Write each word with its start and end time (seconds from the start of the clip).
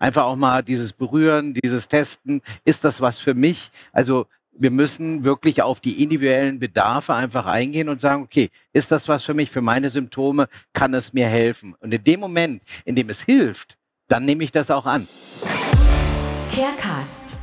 Einfach 0.00 0.24
auch 0.24 0.36
mal 0.36 0.62
dieses 0.62 0.94
Berühren, 0.94 1.54
dieses 1.54 1.86
Testen. 1.86 2.40
Ist 2.64 2.82
das 2.84 3.00
was 3.00 3.18
für 3.18 3.34
mich? 3.34 3.70
Also 3.92 4.26
wir 4.52 4.70
müssen 4.70 5.24
wirklich 5.24 5.62
auf 5.62 5.80
die 5.80 6.02
individuellen 6.02 6.58
Bedarfe 6.58 7.14
einfach 7.14 7.46
eingehen 7.46 7.88
und 7.88 8.00
sagen, 8.00 8.22
okay, 8.22 8.48
ist 8.72 8.90
das 8.90 9.08
was 9.08 9.22
für 9.24 9.34
mich, 9.34 9.50
für 9.50 9.60
meine 9.60 9.90
Symptome, 9.90 10.48
kann 10.72 10.94
es 10.94 11.12
mir 11.12 11.26
helfen? 11.26 11.74
Und 11.80 11.92
in 11.92 12.02
dem 12.02 12.20
Moment, 12.20 12.62
in 12.84 12.96
dem 12.96 13.10
es 13.10 13.22
hilft, 13.22 13.76
dann 14.08 14.24
nehme 14.24 14.42
ich 14.42 14.52
das 14.52 14.70
auch 14.70 14.86
an. 14.86 15.06
Carecast, 16.54 17.38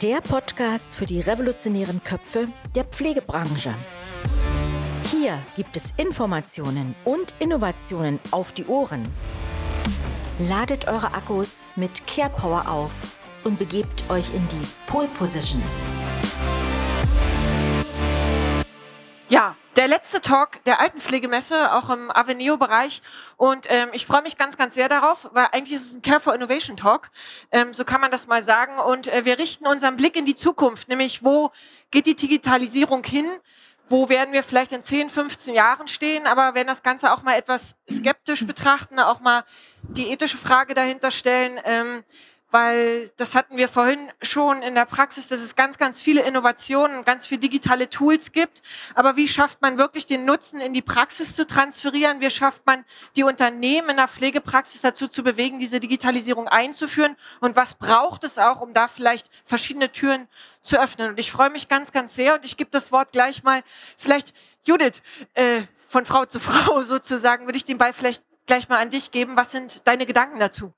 der 0.00 0.20
Podcast 0.20 0.94
für 0.94 1.06
die 1.06 1.20
revolutionären 1.20 2.04
Köpfe 2.04 2.48
der 2.74 2.84
Pflegebranche. 2.84 3.74
Hier 5.10 5.38
gibt 5.56 5.76
es 5.76 5.92
Informationen 5.96 6.94
und 7.04 7.34
Innovationen 7.38 8.20
auf 8.30 8.52
die 8.52 8.66
Ohren. 8.66 9.06
Ladet 10.48 10.88
eure 10.88 11.14
Akkus 11.14 11.68
mit 11.76 12.04
Care 12.08 12.30
Power 12.30 12.68
auf 12.68 12.90
und 13.44 13.60
begebt 13.60 14.02
euch 14.10 14.34
in 14.34 14.46
die 14.48 14.66
Pole 14.88 15.06
Position. 15.16 15.62
Ja, 19.28 19.56
der 19.76 19.86
letzte 19.86 20.20
Talk 20.20 20.64
der 20.64 20.80
Altenpflegemesse, 20.80 21.72
auch 21.72 21.90
im 21.90 22.10
Avenio-Bereich. 22.10 23.02
Und 23.36 23.66
ähm, 23.70 23.90
ich 23.92 24.04
freue 24.04 24.22
mich 24.22 24.36
ganz, 24.36 24.56
ganz 24.56 24.74
sehr 24.74 24.88
darauf, 24.88 25.30
weil 25.32 25.46
eigentlich 25.52 25.74
ist 25.74 25.90
es 25.90 25.96
ein 25.96 26.02
Care 26.02 26.18
for 26.18 26.34
Innovation 26.34 26.76
Talk. 26.76 27.10
Ähm, 27.52 27.72
so 27.72 27.84
kann 27.84 28.00
man 28.00 28.10
das 28.10 28.26
mal 28.26 28.42
sagen. 28.42 28.78
Und 28.78 29.06
äh, 29.06 29.24
wir 29.24 29.38
richten 29.38 29.66
unseren 29.68 29.96
Blick 29.96 30.16
in 30.16 30.24
die 30.24 30.34
Zukunft, 30.34 30.88
nämlich 30.88 31.22
wo 31.22 31.52
geht 31.92 32.06
die 32.06 32.16
Digitalisierung 32.16 33.04
hin? 33.04 33.26
Wo 33.88 34.08
werden 34.08 34.32
wir 34.32 34.42
vielleicht 34.42 34.72
in 34.72 34.82
10, 34.82 35.10
15 35.10 35.54
Jahren 35.54 35.88
stehen? 35.88 36.26
Aber 36.26 36.54
wenn 36.54 36.66
das 36.66 36.82
Ganze 36.82 37.12
auch 37.12 37.22
mal 37.22 37.36
etwas 37.36 37.76
skeptisch 37.90 38.46
betrachten, 38.46 38.98
auch 38.98 39.20
mal 39.20 39.44
die 39.82 40.10
ethische 40.10 40.38
Frage 40.38 40.74
dahinter 40.74 41.10
stellen, 41.10 41.60
ähm, 41.64 42.04
weil 42.52 43.08
das 43.16 43.34
hatten 43.34 43.56
wir 43.56 43.66
vorhin 43.66 44.12
schon 44.20 44.62
in 44.62 44.74
der 44.74 44.84
Praxis, 44.84 45.26
dass 45.26 45.40
es 45.40 45.56
ganz, 45.56 45.78
ganz 45.78 46.02
viele 46.02 46.20
Innovationen, 46.22 47.04
ganz 47.04 47.26
viele 47.26 47.40
digitale 47.40 47.88
Tools 47.88 48.30
gibt. 48.30 48.62
Aber 48.94 49.16
wie 49.16 49.26
schafft 49.26 49.62
man 49.62 49.78
wirklich 49.78 50.04
den 50.04 50.26
Nutzen 50.26 50.60
in 50.60 50.74
die 50.74 50.82
Praxis 50.82 51.34
zu 51.34 51.46
transferieren? 51.46 52.20
Wie 52.20 52.30
schafft 52.30 52.66
man 52.66 52.84
die 53.16 53.24
Unternehmen 53.24 53.88
in 53.90 53.96
der 53.96 54.06
Pflegepraxis 54.06 54.82
dazu 54.82 55.08
zu 55.08 55.22
bewegen, 55.22 55.58
diese 55.58 55.80
Digitalisierung 55.80 56.46
einzuführen? 56.46 57.16
Und 57.40 57.56
was 57.56 57.74
braucht 57.74 58.22
es 58.22 58.38
auch, 58.38 58.60
um 58.60 58.74
da 58.74 58.86
vielleicht 58.86 59.30
verschiedene 59.44 59.90
Türen 59.90 60.28
zu 60.60 60.78
öffnen? 60.78 61.08
Und 61.08 61.18
ich 61.18 61.32
freue 61.32 61.50
mich 61.50 61.68
ganz, 61.68 61.90
ganz 61.90 62.14
sehr 62.14 62.34
und 62.34 62.44
ich 62.44 62.58
gebe 62.58 62.70
das 62.70 62.92
Wort 62.92 63.12
gleich 63.12 63.42
mal 63.42 63.62
vielleicht 63.96 64.34
Judith, 64.64 65.00
äh, 65.34 65.62
von 65.74 66.04
Frau 66.04 66.26
zu 66.26 66.38
Frau 66.40 66.82
sozusagen, 66.82 67.46
würde 67.46 67.56
ich 67.56 67.64
den 67.64 67.78
Ball 67.78 67.94
vielleicht 67.94 68.22
gleich 68.46 68.68
mal 68.68 68.78
an 68.78 68.90
dich 68.90 69.10
geben. 69.10 69.36
Was 69.36 69.52
sind 69.52 69.86
deine 69.86 70.04
Gedanken 70.04 70.38
dazu? 70.38 70.74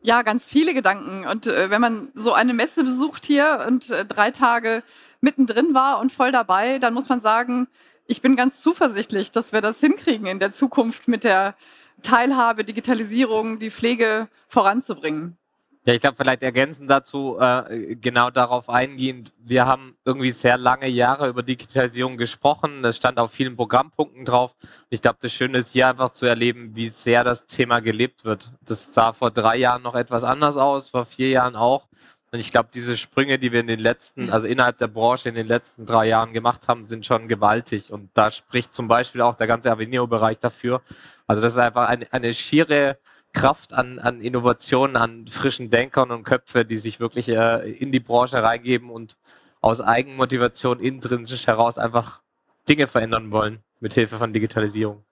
Ja, 0.00 0.22
ganz 0.22 0.46
viele 0.46 0.74
Gedanken. 0.74 1.26
Und 1.26 1.46
äh, 1.46 1.70
wenn 1.70 1.80
man 1.80 2.10
so 2.14 2.32
eine 2.32 2.54
Messe 2.54 2.84
besucht 2.84 3.24
hier 3.26 3.64
und 3.66 3.90
äh, 3.90 4.04
drei 4.04 4.30
Tage 4.30 4.82
mittendrin 5.20 5.74
war 5.74 5.98
und 6.00 6.12
voll 6.12 6.30
dabei, 6.30 6.78
dann 6.78 6.94
muss 6.94 7.08
man 7.08 7.20
sagen, 7.20 7.66
ich 8.06 8.22
bin 8.22 8.36
ganz 8.36 8.60
zuversichtlich, 8.60 9.32
dass 9.32 9.52
wir 9.52 9.60
das 9.60 9.80
hinkriegen 9.80 10.26
in 10.26 10.38
der 10.38 10.52
Zukunft 10.52 11.08
mit 11.08 11.24
der 11.24 11.54
Teilhabe, 12.02 12.64
Digitalisierung, 12.64 13.58
die 13.58 13.70
Pflege 13.70 14.28
voranzubringen. 14.46 15.36
Ja, 15.84 15.94
ich 15.94 16.00
glaube, 16.00 16.16
vielleicht 16.16 16.42
ergänzend 16.42 16.90
dazu, 16.90 17.38
äh, 17.40 17.96
genau 17.96 18.30
darauf 18.30 18.68
eingehend. 18.68 19.32
Wir 19.38 19.64
haben 19.64 19.96
irgendwie 20.04 20.32
sehr 20.32 20.58
lange 20.58 20.88
Jahre 20.88 21.28
über 21.28 21.42
Digitalisierung 21.42 22.18
gesprochen. 22.18 22.82
Das 22.82 22.96
stand 22.96 23.18
auf 23.18 23.32
vielen 23.32 23.56
Programmpunkten 23.56 24.24
drauf. 24.26 24.54
Ich 24.90 25.00
glaube, 25.00 25.18
das 25.20 25.32
Schöne 25.32 25.58
ist 25.58 25.72
hier 25.72 25.88
einfach 25.88 26.10
zu 26.10 26.26
erleben, 26.26 26.76
wie 26.76 26.88
sehr 26.88 27.24
das 27.24 27.46
Thema 27.46 27.80
gelebt 27.80 28.24
wird. 28.24 28.52
Das 28.60 28.92
sah 28.92 29.12
vor 29.12 29.30
drei 29.30 29.56
Jahren 29.56 29.82
noch 29.82 29.94
etwas 29.94 30.24
anders 30.24 30.56
aus, 30.58 30.90
vor 30.90 31.06
vier 31.06 31.30
Jahren 31.30 31.56
auch. 31.56 31.88
Und 32.30 32.40
ich 32.40 32.50
glaube, 32.50 32.68
diese 32.72 32.98
Sprünge, 32.98 33.38
die 33.38 33.52
wir 33.52 33.60
in 33.60 33.66
den 33.66 33.80
letzten, 33.80 34.30
also 34.30 34.46
innerhalb 34.46 34.76
der 34.76 34.88
Branche 34.88 35.30
in 35.30 35.34
den 35.34 35.46
letzten 35.46 35.86
drei 35.86 36.08
Jahren 36.08 36.34
gemacht 36.34 36.68
haben, 36.68 36.84
sind 36.84 37.06
schon 37.06 37.26
gewaltig. 37.26 37.90
Und 37.90 38.10
da 38.12 38.30
spricht 38.30 38.74
zum 38.74 38.86
Beispiel 38.86 39.22
auch 39.22 39.34
der 39.34 39.46
ganze 39.46 39.70
Avenio-Bereich 39.72 40.38
dafür. 40.38 40.82
Also 41.26 41.40
das 41.40 41.54
ist 41.54 41.58
einfach 41.58 41.88
eine, 41.88 42.06
eine 42.12 42.34
schiere 42.34 42.98
Kraft 43.32 43.72
an, 43.72 43.98
an 43.98 44.20
Innovationen, 44.20 44.96
an 44.96 45.26
frischen 45.26 45.70
Denkern 45.70 46.10
und 46.10 46.24
Köpfe, 46.24 46.64
die 46.64 46.76
sich 46.76 47.00
wirklich 47.00 47.28
äh, 47.28 47.70
in 47.70 47.92
die 47.92 48.00
Branche 48.00 48.42
reingeben 48.42 48.90
und 48.90 49.16
aus 49.60 49.80
Eigenmotivation 49.80 50.80
intrinsisch 50.80 51.46
heraus 51.46 51.78
einfach 51.78 52.22
Dinge 52.68 52.86
verändern 52.86 53.32
wollen 53.32 53.62
mit 53.80 53.94
Hilfe 53.94 54.18
von 54.18 54.32
Digitalisierung. 54.32 55.04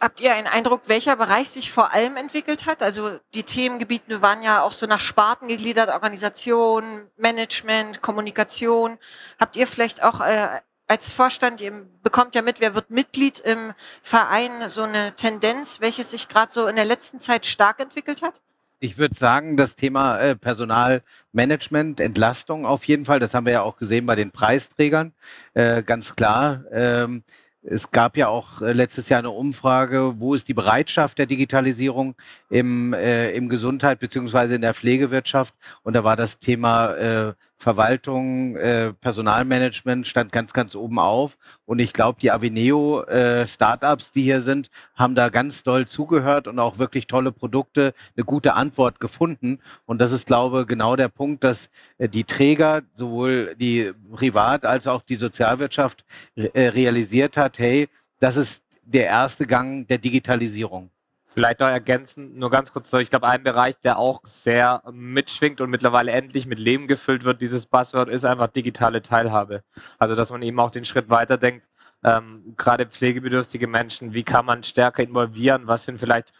Habt 0.00 0.20
ihr 0.20 0.32
einen 0.32 0.46
Eindruck, 0.46 0.82
welcher 0.86 1.16
Bereich 1.16 1.50
sich 1.50 1.72
vor 1.72 1.92
allem 1.92 2.16
entwickelt 2.16 2.66
hat? 2.66 2.84
Also 2.84 3.18
die 3.34 3.42
Themengebiete 3.42 4.22
waren 4.22 4.44
ja 4.44 4.62
auch 4.62 4.72
so 4.72 4.86
nach 4.86 5.00
Sparten 5.00 5.48
gegliedert, 5.48 5.88
Organisation, 5.88 7.10
Management, 7.16 8.00
Kommunikation. 8.00 8.98
Habt 9.40 9.56
ihr 9.56 9.66
vielleicht 9.66 10.04
auch 10.04 10.20
äh, 10.20 10.60
als 10.88 11.12
Vorstand, 11.12 11.60
ihr 11.60 11.86
bekommt 12.02 12.34
ja 12.34 12.42
mit, 12.42 12.60
wer 12.60 12.74
wird 12.74 12.90
Mitglied 12.90 13.38
im 13.40 13.72
Verein, 14.02 14.68
so 14.68 14.82
eine 14.82 15.14
Tendenz, 15.14 15.80
welches 15.80 16.10
sich 16.10 16.28
gerade 16.28 16.50
so 16.50 16.66
in 16.66 16.76
der 16.76 16.86
letzten 16.86 17.18
Zeit 17.18 17.46
stark 17.46 17.78
entwickelt 17.78 18.22
hat? 18.22 18.40
Ich 18.80 18.96
würde 18.96 19.14
sagen, 19.14 19.56
das 19.56 19.76
Thema 19.76 20.18
äh, 20.18 20.36
Personalmanagement, 20.36 22.00
Entlastung 22.00 22.64
auf 22.64 22.84
jeden 22.84 23.04
Fall, 23.04 23.18
das 23.18 23.34
haben 23.34 23.44
wir 23.44 23.52
ja 23.52 23.62
auch 23.62 23.76
gesehen 23.76 24.06
bei 24.06 24.14
den 24.14 24.30
Preisträgern, 24.30 25.12
äh, 25.54 25.82
ganz 25.82 26.14
klar. 26.14 26.64
Ähm, 26.70 27.24
es 27.60 27.90
gab 27.90 28.16
ja 28.16 28.28
auch 28.28 28.62
äh, 28.62 28.72
letztes 28.72 29.08
Jahr 29.08 29.18
eine 29.18 29.30
Umfrage, 29.30 30.14
wo 30.18 30.34
ist 30.34 30.48
die 30.48 30.54
Bereitschaft 30.54 31.18
der 31.18 31.26
Digitalisierung 31.26 32.14
im, 32.48 32.94
äh, 32.94 33.32
im 33.32 33.48
Gesundheit 33.48 33.98
beziehungsweise 33.98 34.54
in 34.54 34.62
der 34.62 34.74
Pflegewirtschaft. 34.74 35.54
Und 35.82 35.94
da 35.94 36.04
war 36.04 36.16
das 36.16 36.38
Thema 36.38 36.94
äh, 36.94 37.34
Verwaltung, 37.58 38.56
äh, 38.56 38.92
Personalmanagement 38.92 40.06
stand 40.06 40.30
ganz, 40.30 40.52
ganz 40.52 40.76
oben 40.76 40.98
auf. 41.00 41.36
Und 41.66 41.80
ich 41.80 41.92
glaube, 41.92 42.20
die 42.20 42.30
Aveneo 42.30 43.02
äh, 43.02 43.46
Startups, 43.48 44.12
die 44.12 44.22
hier 44.22 44.40
sind, 44.40 44.70
haben 44.94 45.16
da 45.16 45.28
ganz 45.28 45.64
doll 45.64 45.86
zugehört 45.86 46.46
und 46.46 46.60
auch 46.60 46.78
wirklich 46.78 47.08
tolle 47.08 47.32
Produkte, 47.32 47.94
eine 48.16 48.24
gute 48.24 48.54
Antwort 48.54 49.00
gefunden. 49.00 49.58
Und 49.86 50.00
das 50.00 50.12
ist, 50.12 50.26
glaube 50.26 50.60
ich, 50.60 50.66
genau 50.68 50.94
der 50.94 51.08
Punkt, 51.08 51.42
dass 51.42 51.68
äh, 51.98 52.08
die 52.08 52.24
Träger, 52.24 52.82
sowohl 52.94 53.56
die 53.56 53.92
Privat- 54.12 54.64
als 54.64 54.86
auch 54.86 55.02
die 55.02 55.16
Sozialwirtschaft 55.16 56.04
äh, 56.36 56.68
realisiert 56.68 57.36
hat, 57.36 57.58
hey, 57.58 57.88
das 58.20 58.36
ist 58.36 58.62
der 58.82 59.06
erste 59.06 59.46
Gang 59.46 59.86
der 59.88 59.98
Digitalisierung. 59.98 60.90
Vielleicht 61.38 61.60
noch 61.60 61.68
ergänzen, 61.68 62.36
nur 62.36 62.50
ganz 62.50 62.72
kurz, 62.72 62.92
ich 62.94 63.10
glaube, 63.10 63.28
ein 63.28 63.44
Bereich, 63.44 63.78
der 63.78 63.96
auch 63.96 64.22
sehr 64.24 64.82
mitschwingt 64.90 65.60
und 65.60 65.70
mittlerweile 65.70 66.10
endlich 66.10 66.46
mit 66.48 66.58
Leben 66.58 66.88
gefüllt 66.88 67.22
wird, 67.22 67.40
dieses 67.40 67.66
Buzzword, 67.66 68.08
ist 68.08 68.24
einfach 68.24 68.48
digitale 68.48 69.02
Teilhabe. 69.02 69.62
Also, 69.98 70.16
dass 70.16 70.32
man 70.32 70.42
eben 70.42 70.58
auch 70.58 70.72
den 70.72 70.84
Schritt 70.84 71.10
weiterdenkt, 71.10 71.64
ähm, 72.02 72.54
gerade 72.56 72.86
pflegebedürftige 72.86 73.68
Menschen, 73.68 74.14
wie 74.14 74.24
kann 74.24 74.46
man 74.46 74.64
stärker 74.64 75.04
involvieren, 75.04 75.68
was 75.68 75.84
sind 75.84 76.00
vielleicht 76.00 76.32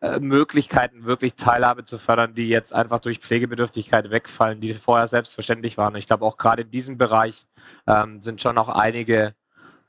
äh, 0.00 0.20
Möglichkeiten, 0.20 1.04
wirklich 1.04 1.34
Teilhabe 1.34 1.84
zu 1.84 1.98
fördern, 1.98 2.34
die 2.34 2.48
jetzt 2.48 2.72
einfach 2.72 3.00
durch 3.00 3.18
Pflegebedürftigkeit 3.18 4.10
wegfallen, 4.10 4.62
die 4.62 4.72
vorher 4.72 5.06
selbstverständlich 5.06 5.76
waren. 5.76 5.92
Und 5.92 5.98
ich 5.98 6.06
glaube, 6.06 6.24
auch 6.24 6.38
gerade 6.38 6.62
in 6.62 6.70
diesem 6.70 6.96
Bereich 6.96 7.46
ähm, 7.86 8.22
sind 8.22 8.40
schon 8.40 8.54
noch 8.54 8.70
einige 8.70 9.34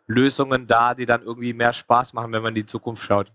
Lösungen 0.07 0.67
da, 0.67 0.94
die 0.94 1.05
dann 1.05 1.22
irgendwie 1.22 1.53
mehr 1.53 1.72
Spaß 1.72 2.11
machen, 2.11 2.34
wenn 2.34 2.41
man 2.41 2.49
in 2.49 2.63
die 2.63 2.66
Zukunft 2.66 3.05
schaut. 3.05 3.31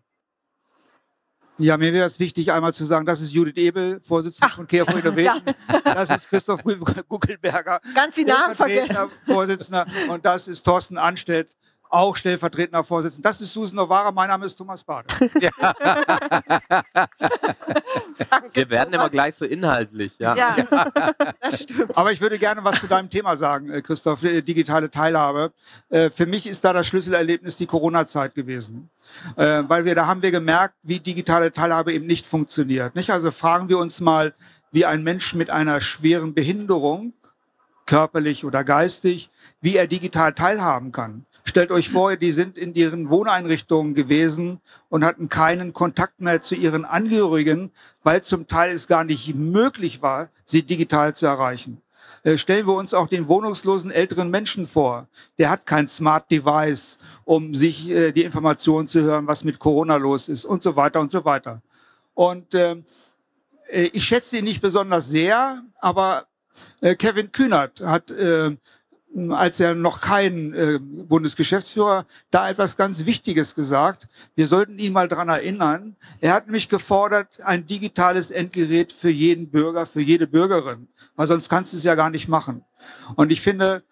Ja, 1.58 1.76
mir 1.76 1.92
wäre 1.92 2.06
es 2.06 2.18
wichtig, 2.18 2.50
einmal 2.50 2.72
zu 2.72 2.84
sagen, 2.84 3.04
das 3.04 3.20
ist 3.20 3.32
Judith 3.32 3.56
Ebel, 3.56 4.00
Vorsitzende 4.00 4.46
Ach, 4.50 4.56
von 4.56 4.66
Care 4.66 4.86
for 4.86 4.98
Innovation. 4.98 5.42
ja. 5.46 5.80
Das 5.94 6.10
ist 6.10 6.28
Christoph 6.28 6.62
Guckelberger. 7.08 7.80
Ganz 7.94 8.14
die 8.14 8.24
Namen 8.24 8.54
vergessen. 8.54 8.96
Vorsitzender. 9.26 9.86
Und 10.08 10.24
das 10.24 10.48
ist 10.48 10.62
Thorsten 10.62 10.96
Anstedt, 10.96 11.54
auch 11.92 12.16
stellvertretender 12.16 12.82
Vorsitzender. 12.84 13.28
Das 13.28 13.40
ist 13.40 13.52
Susan 13.52 13.76
Novara, 13.76 14.10
mein 14.12 14.28
Name 14.28 14.46
ist 14.46 14.56
Thomas 14.56 14.82
Bade. 14.82 15.08
Ja. 15.40 15.50
Wir 18.54 18.70
werden 18.70 18.94
immer 18.94 19.08
gleich 19.10 19.34
so 19.34 19.44
inhaltlich. 19.44 20.12
Ja. 20.18 20.34
ja, 20.36 20.56
das 21.40 21.62
stimmt. 21.62 21.96
Aber 21.96 22.12
ich 22.12 22.20
würde 22.20 22.38
gerne 22.38 22.62
was 22.64 22.80
zu 22.80 22.86
deinem 22.86 23.10
Thema 23.10 23.36
sagen, 23.36 23.70
äh, 23.70 23.82
Christoph, 23.82 24.22
äh, 24.22 24.42
digitale 24.42 24.90
Teilhabe. 24.90 25.52
Äh, 25.90 26.10
für 26.10 26.26
mich 26.26 26.46
ist 26.46 26.64
da 26.64 26.72
das 26.72 26.86
Schlüsselerlebnis 26.86 27.56
die 27.56 27.66
Corona-Zeit 27.66 28.34
gewesen. 28.34 28.90
Weil 29.36 29.84
wir, 29.84 29.94
da 29.94 30.06
haben 30.06 30.22
wir 30.22 30.30
gemerkt, 30.30 30.74
wie 30.82 30.98
digitale 30.98 31.52
Teilhabe 31.52 31.92
eben 31.92 32.06
nicht 32.06 32.24
funktioniert. 32.24 32.94
Nicht? 32.94 33.10
Also 33.10 33.30
fragen 33.30 33.68
wir 33.68 33.78
uns 33.78 34.00
mal, 34.00 34.32
wie 34.70 34.86
ein 34.86 35.02
Mensch 35.02 35.34
mit 35.34 35.50
einer 35.50 35.80
schweren 35.80 36.32
Behinderung, 36.32 37.12
körperlich 37.84 38.44
oder 38.44 38.64
geistig, 38.64 39.30
wie 39.60 39.76
er 39.76 39.86
digital 39.86 40.32
teilhaben 40.32 40.92
kann. 40.92 41.26
Stellt 41.44 41.72
euch 41.72 41.90
vor, 41.90 42.16
die 42.16 42.30
sind 42.30 42.56
in 42.56 42.74
ihren 42.74 43.10
Wohneinrichtungen 43.10 43.94
gewesen 43.94 44.60
und 44.88 45.04
hatten 45.04 45.28
keinen 45.28 45.72
Kontakt 45.72 46.20
mehr 46.20 46.40
zu 46.40 46.54
ihren 46.54 46.84
Angehörigen, 46.84 47.72
weil 48.02 48.22
zum 48.22 48.46
Teil 48.46 48.72
es 48.72 48.86
gar 48.86 49.04
nicht 49.04 49.34
möglich 49.34 50.02
war, 50.02 50.30
sie 50.44 50.62
digital 50.62 51.14
zu 51.14 51.26
erreichen. 51.26 51.82
Äh, 52.22 52.36
stellen 52.36 52.66
wir 52.66 52.74
uns 52.74 52.94
auch 52.94 53.08
den 53.08 53.26
wohnungslosen 53.26 53.90
älteren 53.90 54.30
Menschen 54.30 54.66
vor. 54.66 55.08
Der 55.38 55.50
hat 55.50 55.66
kein 55.66 55.88
Smart 55.88 56.30
Device, 56.30 56.98
um 57.24 57.54
sich 57.54 57.88
äh, 57.88 58.12
die 58.12 58.22
Informationen 58.22 58.86
zu 58.86 59.02
hören, 59.02 59.26
was 59.26 59.42
mit 59.42 59.58
Corona 59.58 59.96
los 59.96 60.28
ist 60.28 60.44
und 60.44 60.62
so 60.62 60.76
weiter 60.76 61.00
und 61.00 61.10
so 61.10 61.24
weiter. 61.24 61.60
Und 62.14 62.54
äh, 62.54 62.76
äh, 63.68 63.90
ich 63.92 64.04
schätze 64.04 64.38
ihn 64.38 64.44
nicht 64.44 64.62
besonders 64.62 65.08
sehr, 65.08 65.62
aber 65.80 66.26
Kevin 66.98 67.32
Kühnert 67.32 67.80
hat, 67.80 68.12
als 69.30 69.60
er 69.60 69.74
noch 69.74 70.00
kein 70.00 70.54
äh, 70.54 70.78
Bundesgeschäftsführer, 70.80 72.06
da 72.30 72.48
etwas 72.48 72.76
ganz 72.76 73.04
Wichtiges 73.04 73.54
gesagt. 73.54 74.08
Wir 74.34 74.46
sollten 74.46 74.78
ihn 74.78 74.92
mal 74.92 75.08
dran 75.08 75.28
erinnern. 75.28 75.96
Er 76.20 76.32
hat 76.32 76.48
mich 76.48 76.68
gefordert, 76.68 77.40
ein 77.42 77.66
digitales 77.66 78.30
Endgerät 78.30 78.92
für 78.92 79.10
jeden 79.10 79.50
Bürger, 79.50 79.86
für 79.86 80.00
jede 80.00 80.26
Bürgerin, 80.26 80.88
weil 81.14 81.26
sonst 81.26 81.48
kannst 81.48 81.72
du 81.72 81.76
es 81.76 81.84
ja 81.84 81.94
gar 81.94 82.10
nicht 82.10 82.28
machen. 82.28 82.64
Und 83.16 83.30
ich 83.30 83.40
finde, 83.40 83.82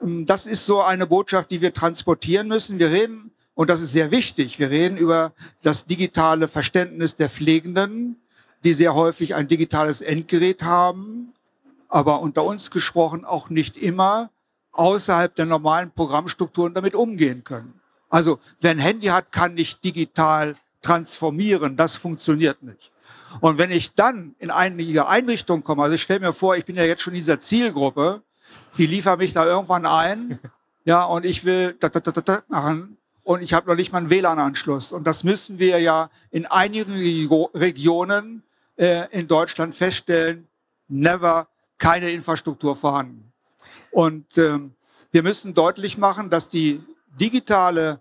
das 0.00 0.46
ist 0.46 0.64
so 0.64 0.80
eine 0.80 1.06
Botschaft, 1.06 1.50
die 1.50 1.60
wir 1.60 1.74
transportieren 1.74 2.48
müssen. 2.48 2.78
Wir 2.78 2.90
reden, 2.90 3.32
und 3.54 3.68
das 3.68 3.82
ist 3.82 3.92
sehr 3.92 4.10
wichtig, 4.10 4.58
wir 4.58 4.70
reden 4.70 4.96
über 4.96 5.34
das 5.62 5.84
digitale 5.84 6.48
Verständnis 6.48 7.16
der 7.16 7.28
Pflegenden, 7.28 8.16
die 8.64 8.72
sehr 8.72 8.94
häufig 8.94 9.34
ein 9.34 9.48
digitales 9.48 10.00
Endgerät 10.00 10.62
haben, 10.62 11.34
aber 11.88 12.20
unter 12.20 12.44
uns 12.44 12.70
gesprochen 12.70 13.24
auch 13.24 13.50
nicht 13.50 13.76
immer 13.76 14.30
außerhalb 14.72 15.34
der 15.34 15.46
normalen 15.46 15.90
Programmstrukturen 15.90 16.74
damit 16.74 16.94
umgehen 16.94 17.44
können. 17.44 17.80
Also 18.08 18.38
wer 18.60 18.72
ein 18.72 18.78
Handy 18.78 19.08
hat, 19.08 19.32
kann 19.32 19.54
nicht 19.54 19.84
digital 19.84 20.56
transformieren. 20.82 21.76
Das 21.76 21.96
funktioniert 21.96 22.62
nicht. 22.62 22.92
Und 23.40 23.58
wenn 23.58 23.70
ich 23.70 23.94
dann 23.94 24.34
in 24.38 24.50
einige 24.50 25.06
Einrichtungen 25.06 25.62
komme, 25.62 25.82
also 25.84 25.94
ich 25.94 26.02
stelle 26.02 26.20
mir 26.20 26.32
vor, 26.32 26.56
ich 26.56 26.64
bin 26.64 26.76
ja 26.76 26.84
jetzt 26.84 27.02
schon 27.02 27.12
in 27.12 27.18
dieser 27.18 27.38
Zielgruppe, 27.38 28.22
die 28.76 28.86
liefern 28.86 29.18
mich 29.18 29.32
da 29.32 29.44
irgendwann 29.44 29.86
ein, 29.86 30.38
ja, 30.84 31.04
und 31.04 31.24
ich 31.24 31.44
will 31.44 31.76
da, 31.78 31.88
da, 31.88 32.00
da, 32.00 32.10
da 32.10 32.42
machen 32.48 32.96
und 33.22 33.42
ich 33.42 33.52
habe 33.52 33.68
noch 33.68 33.76
nicht 33.76 33.92
mal 33.92 33.98
einen 33.98 34.10
WLAN-Anschluss. 34.10 34.90
Und 34.90 35.06
das 35.06 35.22
müssen 35.22 35.60
wir 35.60 35.78
ja 35.78 36.10
in 36.30 36.46
einigen 36.46 37.28
Regionen 37.54 38.42
äh, 38.76 39.06
in 39.10 39.28
Deutschland 39.28 39.74
feststellen, 39.74 40.48
never 40.88 41.46
keine 41.78 42.10
Infrastruktur 42.10 42.74
vorhanden. 42.74 43.29
Und 43.90 44.38
ähm, 44.38 44.74
wir 45.10 45.22
müssen 45.22 45.54
deutlich 45.54 45.98
machen, 45.98 46.30
dass 46.30 46.48
die 46.48 46.80
digitale 47.20 48.00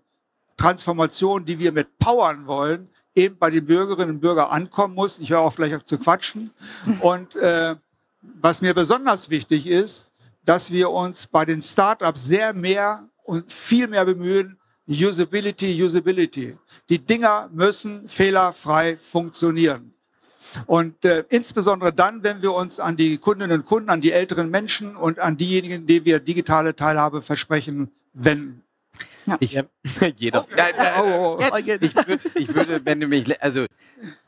Transformation, 0.57 1.45
die 1.45 1.57
wir 1.57 1.71
mit 1.71 1.97
powern 1.99 2.45
wollen, 2.45 2.89
eben 3.15 3.37
bei 3.37 3.49
den 3.49 3.65
Bürgerinnen 3.65 4.15
und 4.15 4.19
Bürgern 4.21 4.49
ankommen 4.49 4.93
muss. 4.93 5.19
Ich 5.19 5.31
höre 5.31 5.39
auch 5.39 5.55
gleich 5.55 5.75
auf 5.75 5.85
zu 5.85 5.97
quatschen. 5.97 6.51
Und 7.01 7.35
äh, 7.35 7.75
was 8.21 8.61
mir 8.61 8.73
besonders 8.73 9.29
wichtig 9.29 9.65
ist, 9.67 10.11
dass 10.45 10.71
wir 10.71 10.89
uns 10.89 11.27
bei 11.27 11.45
den 11.45 11.61
Startups 11.61 12.25
sehr 12.25 12.53
mehr 12.53 13.07
und 13.23 13.51
viel 13.51 13.87
mehr 13.87 14.05
bemühen, 14.05 14.57
Usability, 14.87 15.83
Usability. 15.83 16.57
Die 16.89 16.99
Dinger 16.99 17.49
müssen 17.53 18.07
fehlerfrei 18.07 18.97
funktionieren. 18.97 19.93
Und 20.65 21.05
äh, 21.05 21.23
insbesondere 21.29 21.93
dann, 21.93 22.23
wenn 22.23 22.41
wir 22.41 22.53
uns 22.53 22.79
an 22.79 22.97
die 22.97 23.17
Kundinnen 23.17 23.59
und 23.59 23.65
Kunden, 23.65 23.89
an 23.89 24.01
die 24.01 24.11
älteren 24.11 24.49
Menschen 24.49 24.95
und 24.95 25.19
an 25.19 25.37
diejenigen, 25.37 25.85
die 25.85 26.05
wir 26.05 26.19
digitale 26.19 26.75
Teilhabe 26.75 27.21
versprechen, 27.21 27.91
wenden. 28.13 28.63
Ja. 29.25 29.37
Ich, 29.39 29.59
jeder. 30.17 30.45
Oh, 30.99 31.37
oh, 31.39 31.47
oh, 31.51 31.57
ich, 31.57 31.67
würde, 31.67 32.19
ich 32.35 32.55
würde, 32.55 32.81
wenn 32.83 32.99
du 32.99 33.07
mich, 33.07 33.41
also 33.41 33.65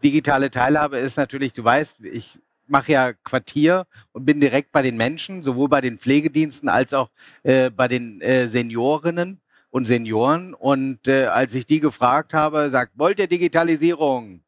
digitale 0.03 0.51
Teilhabe 0.51 0.97
ist 0.97 1.17
natürlich, 1.17 1.53
du 1.53 1.63
weißt, 1.63 2.01
ich 2.01 2.37
mache 2.67 2.91
ja 2.91 3.13
Quartier 3.13 3.85
und 4.13 4.25
bin 4.25 4.39
direkt 4.39 4.71
bei 4.71 4.81
den 4.81 4.97
Menschen, 4.97 5.43
sowohl 5.43 5.69
bei 5.69 5.81
den 5.81 5.97
Pflegediensten 5.97 6.69
als 6.69 6.93
auch 6.93 7.09
äh, 7.43 7.69
bei 7.69 7.87
den 7.87 8.21
äh, 8.21 8.47
Seniorinnen 8.47 9.41
und 9.69 9.85
Senioren. 9.85 10.53
Und 10.53 11.07
äh, 11.07 11.25
als 11.25 11.53
ich 11.53 11.65
die 11.65 11.79
gefragt 11.79 12.33
habe, 12.33 12.69
sagt, 12.69 12.93
wollt 12.95 13.19
ihr 13.19 13.27
Digitalisierung? 13.27 14.41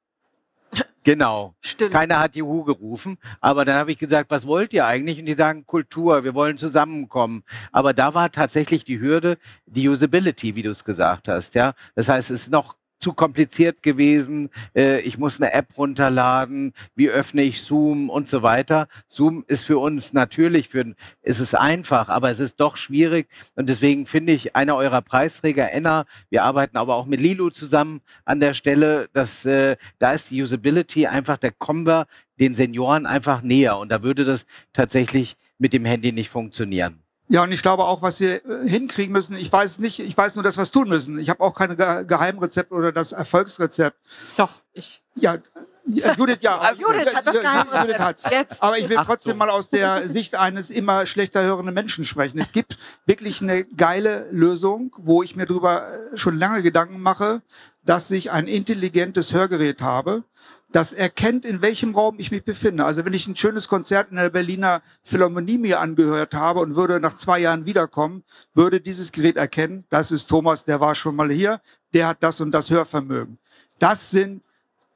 Genau. 1.03 1.55
Still. 1.61 1.89
Keiner 1.89 2.19
hat 2.19 2.35
Juhu 2.35 2.63
gerufen. 2.63 3.17
Aber 3.41 3.65
dann 3.65 3.75
habe 3.75 3.91
ich 3.91 3.97
gesagt, 3.97 4.31
was 4.31 4.47
wollt 4.47 4.73
ihr 4.73 4.85
eigentlich? 4.85 5.19
Und 5.19 5.25
die 5.25 5.33
sagen 5.33 5.65
Kultur, 5.65 6.23
wir 6.23 6.33
wollen 6.33 6.57
zusammenkommen. 6.57 7.43
Aber 7.71 7.93
da 7.93 8.13
war 8.13 8.31
tatsächlich 8.31 8.85
die 8.85 8.99
Hürde, 8.99 9.37
die 9.65 9.89
Usability, 9.89 10.55
wie 10.55 10.61
du 10.61 10.71
es 10.71 10.83
gesagt 10.83 11.27
hast. 11.27 11.55
Ja, 11.55 11.73
das 11.95 12.09
heißt, 12.09 12.31
es 12.31 12.41
ist 12.43 12.51
noch 12.51 12.75
zu 13.03 13.13
kompliziert 13.13 13.83
gewesen. 13.83 14.49
Äh, 14.75 15.01
ich 15.01 15.17
muss 15.17 15.39
eine 15.39 15.53
App 15.53 15.77
runterladen. 15.77 16.73
Wie 16.95 17.09
öffne 17.09 17.43
ich 17.43 17.61
Zoom 17.61 18.09
und 18.09 18.29
so 18.29 18.41
weiter? 18.41 18.87
Zoom 19.07 19.43
ist 19.47 19.65
für 19.65 19.77
uns 19.77 20.13
natürlich, 20.13 20.69
für, 20.69 20.95
ist 21.21 21.39
es 21.39 21.53
einfach, 21.53 22.09
aber 22.09 22.31
es 22.31 22.39
ist 22.39 22.59
doch 22.59 22.77
schwierig. 22.77 23.27
Und 23.55 23.67
deswegen 23.69 24.05
finde 24.05 24.33
ich, 24.33 24.55
einer 24.55 24.75
eurer 24.77 25.01
Preisträger, 25.01 25.71
Enna, 25.71 26.05
wir 26.29 26.43
arbeiten 26.43 26.77
aber 26.77 26.95
auch 26.95 27.05
mit 27.05 27.19
Lilu 27.19 27.49
zusammen 27.49 28.01
an 28.25 28.39
der 28.39 28.53
Stelle, 28.53 29.09
dass 29.13 29.45
äh, 29.45 29.75
da 29.99 30.13
ist 30.13 30.31
die 30.31 30.41
Usability 30.41 31.05
einfach, 31.05 31.37
da 31.37 31.49
kommen 31.51 31.85
wir 31.85 32.07
den 32.39 32.55
Senioren 32.55 33.05
einfach 33.05 33.41
näher. 33.41 33.77
Und 33.77 33.91
da 33.91 34.01
würde 34.01 34.23
das 34.23 34.45
tatsächlich 34.71 35.35
mit 35.57 35.73
dem 35.73 35.85
Handy 35.85 36.13
nicht 36.13 36.29
funktionieren. 36.29 37.02
Ja, 37.29 37.43
und 37.43 37.51
ich 37.51 37.61
glaube 37.61 37.85
auch, 37.85 38.01
was 38.01 38.19
wir 38.19 38.45
äh, 38.45 38.67
hinkriegen 38.67 39.13
müssen, 39.13 39.35
ich 39.35 39.51
weiß 39.51 39.79
nicht, 39.79 39.99
ich 39.99 40.15
weiß 40.15 40.35
nur, 40.35 40.43
dass 40.43 40.57
wir 40.57 40.63
es 40.63 40.71
tun 40.71 40.89
müssen. 40.89 41.17
Ich 41.19 41.29
habe 41.29 41.41
auch 41.41 41.53
keine 41.53 41.75
Ge 41.75 42.05
Geheimrezept 42.05 42.71
oder 42.71 42.91
das 42.91 43.11
Erfolgsrezept. 43.11 43.97
Doch, 44.37 44.61
ich. 44.73 45.01
Ja, 45.15 45.37
Judith, 45.85 46.37
ja. 46.41 46.57
Also, 46.61 46.81
Judith 46.81 47.13
hat 47.13 47.27
das 47.27 47.39
Geheimrezept. 47.39 47.99
Judith 47.99 48.31
Jetzt. 48.31 48.63
Aber 48.63 48.77
ich 48.77 48.89
will 48.89 48.97
trotzdem 49.05 49.37
mal 49.37 49.49
aus 49.49 49.69
der 49.69 50.07
Sicht 50.07 50.35
eines 50.35 50.69
immer 50.69 51.05
schlechter 51.05 51.43
hörenden 51.43 51.73
Menschen 51.73 52.05
sprechen. 52.05 52.39
Es 52.39 52.51
gibt 52.51 52.77
wirklich 53.05 53.41
eine 53.41 53.65
geile 53.65 54.27
Lösung, 54.31 54.95
wo 54.97 55.23
ich 55.23 55.35
mir 55.35 55.45
darüber 55.45 55.93
äh, 56.13 56.17
schon 56.17 56.37
lange 56.37 56.61
Gedanken 56.61 57.01
mache, 57.01 57.41
dass 57.85 58.11
ich 58.11 58.31
ein 58.31 58.47
intelligentes 58.47 59.33
Hörgerät 59.33 59.81
habe, 59.81 60.23
das 60.71 60.91
erkennt, 60.91 61.45
in 61.45 61.61
welchem 61.61 61.93
Raum 61.93 62.15
ich 62.17 62.31
mich 62.31 62.43
befinde. 62.43 62.83
Also 62.83 63.05
wenn 63.05 63.13
ich 63.13 63.27
ein 63.27 63.35
schönes 63.35 63.67
Konzert 63.67 64.09
in 64.09 64.17
der 64.17 64.31
Berliner 64.31 64.81
Philharmonie 65.03 65.59
mir 65.59 65.79
angehört 65.79 66.33
habe 66.33 66.61
und 66.61 66.75
würde 66.75 66.99
nach 66.99 67.13
zwei 67.13 67.39
Jahren 67.39 67.65
wiederkommen, 67.65 68.23
würde 68.55 68.81
dieses 68.81 69.11
Gerät 69.11 69.37
erkennen, 69.37 69.85
das 69.89 70.11
ist 70.11 70.27
Thomas, 70.27 70.65
der 70.65 70.79
war 70.79 70.95
schon 70.95 71.15
mal 71.15 71.31
hier, 71.31 71.61
der 71.93 72.07
hat 72.07 72.23
das 72.23 72.41
und 72.41 72.51
das 72.51 72.71
Hörvermögen. 72.71 73.37
Das 73.77 74.09
sind 74.09 74.41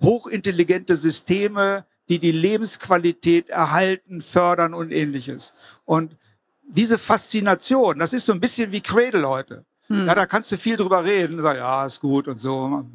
hochintelligente 0.02 0.96
Systeme, 0.96 1.86
die 2.10 2.20
die 2.20 2.32
Lebensqualität 2.32 3.50
erhalten, 3.50 4.22
fördern 4.22 4.74
und 4.74 4.92
ähnliches. 4.92 5.54
Und 5.86 6.16
diese 6.68 6.98
Faszination, 6.98 8.00
das 8.00 8.14
ist 8.14 8.26
so 8.26 8.34
ein 8.34 8.40
bisschen 8.40 8.72
wie 8.72 8.82
Cradle 8.82 9.28
heute. 9.28 9.66
Hm. 9.88 10.08
Ja, 10.08 10.16
da 10.16 10.26
kannst 10.26 10.52
du 10.52 10.58
viel 10.58 10.76
drüber 10.76 11.04
reden, 11.04 11.42
sag, 11.42 11.58
ja, 11.58 11.86
ist 11.86 12.02
gut 12.02 12.28
und 12.28 12.40
so. 12.40 12.86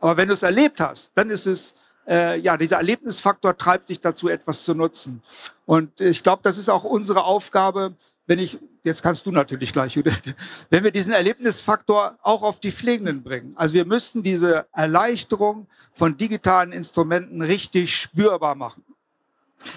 Aber 0.00 0.16
wenn 0.16 0.28
du 0.28 0.34
es 0.34 0.42
erlebt 0.42 0.80
hast, 0.80 1.12
dann 1.14 1.30
ist 1.30 1.46
es 1.46 1.74
äh, 2.06 2.38
ja, 2.38 2.56
dieser 2.56 2.76
Erlebnisfaktor 2.76 3.56
treibt 3.56 3.88
dich 3.88 4.00
dazu, 4.00 4.28
etwas 4.28 4.64
zu 4.64 4.74
nutzen. 4.74 5.22
Und 5.66 6.00
ich 6.00 6.22
glaube, 6.22 6.42
das 6.42 6.58
ist 6.58 6.68
auch 6.68 6.84
unsere 6.84 7.24
Aufgabe, 7.24 7.94
wenn 8.26 8.38
ich, 8.38 8.58
jetzt 8.82 9.02
kannst 9.02 9.26
du 9.26 9.30
natürlich 9.30 9.72
gleich, 9.72 9.94
Judith, 9.94 10.20
wenn 10.70 10.84
wir 10.84 10.90
diesen 10.90 11.12
Erlebnisfaktor 11.12 12.18
auch 12.22 12.42
auf 12.42 12.60
die 12.60 12.72
Pflegenden 12.72 13.22
bringen. 13.22 13.54
Also 13.56 13.74
wir 13.74 13.84
müssten 13.84 14.22
diese 14.22 14.66
Erleichterung 14.72 15.66
von 15.92 16.16
digitalen 16.16 16.72
Instrumenten 16.72 17.42
richtig 17.42 17.94
spürbar 17.94 18.54
machen. 18.54 18.84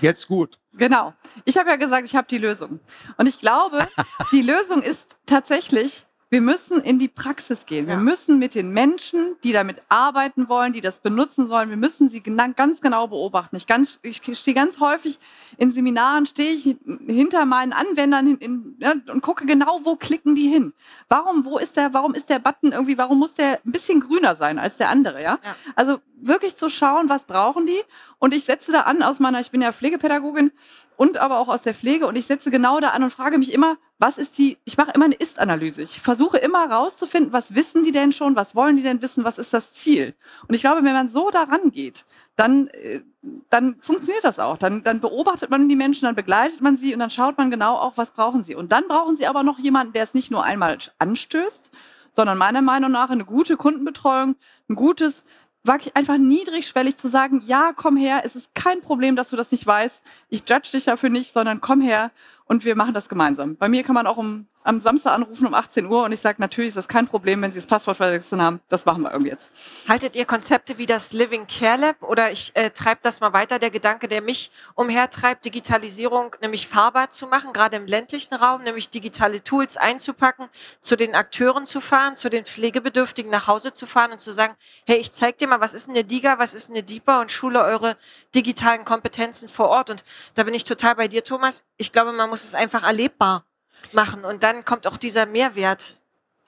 Jetzt 0.02 0.28
gut. 0.28 0.60
Genau. 0.74 1.14
Ich 1.46 1.58
habe 1.58 1.70
ja 1.70 1.76
gesagt, 1.78 2.06
ich 2.06 2.16
habe 2.16 2.28
die 2.28 2.38
Lösung. 2.38 2.80
Und 3.18 3.28
ich 3.28 3.40
glaube, 3.40 3.88
die 4.32 4.42
Lösung 4.42 4.82
ist 4.82 5.16
tatsächlich 5.26 6.06
wir 6.30 6.42
müssen 6.42 6.82
in 6.82 7.00
die 7.00 7.08
Praxis 7.08 7.66
gehen. 7.66 7.88
Wir 7.88 7.94
ja. 7.94 8.00
müssen 8.00 8.38
mit 8.38 8.54
den 8.54 8.72
Menschen, 8.72 9.38
die 9.44 9.54
damit 9.54 9.82
arbeiten 9.88 10.50
wollen, 10.50 10.74
die 10.74 10.82
das 10.82 11.00
benutzen 11.00 11.46
sollen, 11.46 11.70
wir 11.70 11.78
müssen 11.78 12.10
sie 12.10 12.22
ganz 12.22 12.82
genau 12.82 13.08
beobachten. 13.08 13.56
Ich, 13.56 13.66
ganz, 13.66 14.00
ich 14.04 14.22
stehe 14.38 14.54
ganz 14.54 14.80
häufig 14.82 15.20
in 15.58 15.72
Seminaren, 15.72 16.26
stehe 16.26 16.52
ich 16.52 16.76
hinter 17.08 17.46
meinen 17.46 17.72
Anwendern 17.72 18.28
in, 18.28 18.38
in, 18.38 18.76
ja, 18.80 18.94
und 19.08 19.22
gucke 19.22 19.46
genau, 19.46 19.80
wo 19.84 19.96
klicken 19.96 20.36
die 20.36 20.50
hin. 20.50 20.74
Warum, 21.08 21.46
wo 21.46 21.58
ist 21.58 21.78
der, 21.78 21.94
warum 21.94 22.14
ist 22.14 22.30
der 22.30 22.40
Button 22.40 22.74
irgendwie, 22.74 22.98
warum 22.98 23.20
muss 23.20 23.34
der 23.34 23.62
ein 23.66 23.72
bisschen 23.72 24.02
grüner 24.02 24.36
sein 24.36 24.60
als 24.60 24.78
der 24.78 24.90
andere, 24.90 25.22
ja? 25.22 25.40
ja. 25.42 25.56
Also 25.76 26.00
wirklich 26.22 26.56
zu 26.56 26.70
schauen, 26.70 27.10
was 27.10 27.26
brauchen 27.26 27.66
die? 27.66 27.82
Und 28.20 28.34
ich 28.34 28.46
setze 28.46 28.72
da 28.72 28.82
an 28.82 29.04
aus 29.04 29.20
meiner, 29.20 29.40
ich 29.40 29.52
bin 29.52 29.62
ja 29.62 29.72
Pflegepädagogin, 29.72 30.52
und 30.98 31.18
aber 31.18 31.38
auch 31.38 31.48
aus 31.48 31.62
der 31.62 31.76
Pflege. 31.76 32.08
Und 32.08 32.16
ich 32.16 32.26
setze 32.26 32.52
genau 32.52 32.80
da 32.80 32.90
an 32.90 33.04
und 33.04 33.12
frage 33.12 33.38
mich 33.38 33.54
immer, 33.54 33.78
was 34.00 34.18
ist 34.18 34.38
die, 34.38 34.58
ich 34.66 34.78
mache 34.78 34.92
immer 34.92 35.06
eine 35.06 35.16
Ist-Analyse. 35.16 35.84
Ich 35.84 36.02
versuche 36.02 36.38
immer 36.38 36.70
rauszufinden, 36.70 37.32
was 37.32 37.56
wissen 37.56 37.84
die 37.84 37.92
denn 37.92 38.12
schon, 38.12 38.36
was 38.36 38.56
wollen 38.56 38.76
die 38.76 38.84
denn 38.84 39.02
wissen, 39.02 39.24
was 39.24 39.38
ist 39.38 39.54
das 39.54 39.72
Ziel. 39.74 40.16
Und 40.48 40.56
ich 40.56 40.62
glaube, 40.62 40.84
wenn 40.84 40.94
man 40.94 41.08
so 41.08 41.30
daran 41.30 41.72
geht, 41.72 42.06
dann, 42.36 42.68
äh, 42.70 43.02
dann 43.50 43.78
funktioniert 43.80 44.24
das 44.24 44.40
auch. 44.40 44.58
Dann, 44.58 44.84
dann 44.84 45.00
beobachtet 45.00 45.52
man 45.52 45.70
die 45.70 45.76
Menschen, 45.76 46.06
dann 46.06 46.16
begleitet 46.16 46.62
man 46.62 46.78
sie 46.78 46.94
und 46.94 47.00
dann 47.00 47.12
schaut 47.12 47.38
man 47.38 47.52
genau 47.52 47.76
auch, 47.76 47.98
was 47.98 48.12
brauchen 48.12 48.44
sie. 48.44 48.56
Und 48.56 48.72
dann 48.72 48.88
brauchen 48.88 49.16
sie 49.16 49.28
aber 49.28 49.44
noch 49.44 49.60
jemanden, 49.60 49.94
der 49.94 50.04
es 50.04 50.16
nicht 50.16 50.32
nur 50.32 50.44
einmal 50.44 50.80
anstößt, 50.98 51.72
sondern 52.12 52.40
meiner 52.40 52.64
Meinung 52.64 52.92
nach 52.92 53.12
eine 53.12 53.26
gute 53.26 53.56
Kundenbetreuung, 53.56 54.36
ein 54.68 54.76
gutes 54.76 55.24
wage 55.68 55.84
ich 55.86 55.96
einfach 55.96 56.18
niedrigschwellig 56.18 56.98
zu 56.98 57.10
sagen, 57.10 57.42
ja, 57.46 57.72
komm 57.76 57.98
her, 57.98 58.22
es 58.24 58.36
ist 58.36 58.56
kein 58.56 58.82
Problem, 58.82 59.16
dass 59.16 59.30
du 59.30 59.36
das 59.36 59.52
nicht 59.52 59.66
weißt. 59.66 60.02
Ich 60.30 60.44
judge 60.48 60.70
dich 60.74 60.86
dafür 60.86 61.10
nicht, 61.10 61.32
sondern 61.34 61.62
komm 61.62 61.82
her 61.82 62.12
und 62.46 62.66
wir 62.66 62.76
machen 62.76 62.94
das 62.94 63.10
gemeinsam. 63.10 63.56
Bei 63.56 63.70
mir 63.70 63.84
kann 63.84 63.96
man 63.96 64.08
auch 64.08 64.18
um 64.18 64.48
am 64.68 64.82
Samstag 64.82 65.14
anrufen 65.14 65.48
um 65.48 65.54
18 65.54 65.86
Uhr 65.86 66.04
und 66.04 66.12
ich 66.12 66.20
sage, 66.20 66.42
natürlich 66.42 66.70
ist 66.70 66.78
das 66.78 66.90
kein 66.90 67.08
Problem, 67.08 67.42
wenn 67.42 67.52
Sie 67.52 67.58
das 67.58 67.66
Passwort 67.66 67.96
vergessen 67.96 68.42
haben. 68.42 68.60
Das 68.68 68.86
machen 68.86 69.04
wir 69.04 69.12
irgendwie 69.12 69.32
jetzt. 69.32 69.50
Haltet 69.88 70.16
ihr 70.16 70.26
Konzepte 70.26 70.78
wie 70.78 70.86
das 70.86 71.14
Living 71.14 71.48
Care 71.48 71.80
Lab 71.80 72.04
oder 72.04 72.32
ich 72.32 72.52
äh, 72.54 72.70
treibe 72.72 73.00
das 73.02 73.22
mal 73.22 73.32
weiter, 73.32 73.60
der 73.60 73.70
Gedanke, 73.70 74.10
der 74.10 74.22
mich 74.22 74.52
umhertreibt, 74.76 75.46
Digitalisierung 75.46 76.36
nämlich 76.42 76.68
fahrbar 76.68 77.10
zu 77.10 77.28
machen, 77.28 77.54
gerade 77.54 77.78
im 77.78 77.88
ländlichen 77.88 78.36
Raum, 78.36 78.64
nämlich 78.64 78.90
digitale 78.90 79.42
Tools 79.42 79.78
einzupacken, 79.78 80.50
zu 80.82 80.98
den 80.98 81.16
Akteuren 81.16 81.66
zu 81.66 81.80
fahren, 81.80 82.18
zu 82.18 82.30
den 82.30 82.44
Pflegebedürftigen 82.44 83.32
nach 83.32 83.48
Hause 83.48 83.72
zu 83.72 83.88
fahren 83.88 84.12
und 84.12 84.20
zu 84.20 84.34
sagen, 84.34 84.54
hey, 84.86 84.98
ich 84.98 85.14
zeig 85.14 85.38
dir 85.38 85.48
mal, 85.48 85.62
was 85.62 85.74
ist 85.74 85.88
eine 85.88 86.04
Diga, 86.04 86.40
was 86.40 86.54
ist 86.54 86.70
eine 86.70 86.84
DIPA 86.84 87.22
und 87.22 87.32
schule 87.32 87.64
eure 87.64 87.96
digitalen 88.36 88.84
Kompetenzen 88.84 89.48
vor 89.48 89.70
Ort. 89.70 89.90
Und 89.90 90.04
da 90.36 90.44
bin 90.44 90.54
ich 90.54 90.66
total 90.66 90.96
bei 90.96 91.08
dir, 91.08 91.24
Thomas. 91.24 91.64
Ich 91.78 91.94
glaube, 91.94 92.12
man 92.12 92.30
muss 92.30 92.44
es 92.44 92.54
einfach 92.54 92.84
erlebbar 92.84 93.46
machen 93.94 94.24
und 94.24 94.44
dann 94.44 94.66
kommt 94.66 94.88
auch 94.88 94.98
dieser 94.98 95.26
Mehrwert 95.26 95.96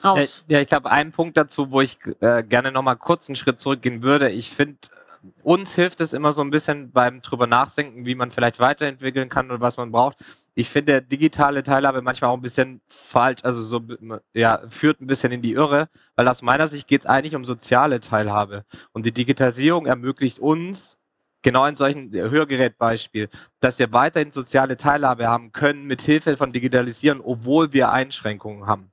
raus. 0.03 0.43
Ja, 0.47 0.59
ich 0.59 0.67
glaube, 0.67 0.91
ein 0.91 1.11
Punkt 1.11 1.37
dazu, 1.37 1.71
wo 1.71 1.81
ich 1.81 1.97
äh, 2.21 2.43
gerne 2.43 2.71
nochmal 2.71 2.97
kurz 2.97 3.27
einen 3.27 3.35
Schritt 3.35 3.59
zurückgehen 3.59 4.01
würde. 4.01 4.29
Ich 4.29 4.51
finde, 4.51 4.77
uns 5.43 5.75
hilft 5.75 5.99
es 6.01 6.13
immer 6.13 6.31
so 6.31 6.41
ein 6.41 6.49
bisschen 6.49 6.91
beim 6.91 7.21
drüber 7.21 7.47
nachdenken, 7.47 8.05
wie 8.05 8.15
man 8.15 8.31
vielleicht 8.31 8.59
weiterentwickeln 8.59 9.29
kann 9.29 9.51
oder 9.51 9.61
was 9.61 9.77
man 9.77 9.91
braucht. 9.91 10.17
Ich 10.55 10.69
finde 10.69 11.01
digitale 11.01 11.63
Teilhabe 11.63 12.01
manchmal 12.01 12.31
auch 12.31 12.35
ein 12.35 12.41
bisschen 12.41 12.81
falsch, 12.87 13.43
also 13.43 13.61
so 13.61 13.81
ja, 14.33 14.61
führt 14.67 14.99
ein 14.99 15.07
bisschen 15.07 15.31
in 15.31 15.41
die 15.41 15.53
Irre, 15.53 15.87
weil 16.15 16.27
aus 16.27 16.41
meiner 16.41 16.67
Sicht 16.67 16.87
geht 16.87 17.01
es 17.01 17.07
eigentlich 17.07 17.35
um 17.35 17.45
soziale 17.45 17.99
Teilhabe. 17.99 18.65
Und 18.91 19.05
die 19.05 19.13
Digitalisierung 19.13 19.85
ermöglicht 19.85 20.39
uns, 20.39 20.97
genau 21.41 21.65
in 21.65 21.75
solchen 21.75 22.11
Hörgerätbeispiel, 22.11 23.29
dass 23.59 23.79
wir 23.79 23.91
weiterhin 23.91 24.31
soziale 24.31 24.77
Teilhabe 24.77 25.27
haben 25.27 25.51
können 25.51 25.85
mit 25.85 26.01
Hilfe 26.01 26.37
von 26.37 26.51
Digitalisieren, 26.51 27.21
obwohl 27.21 27.73
wir 27.73 27.91
Einschränkungen 27.91 28.67
haben 28.67 28.91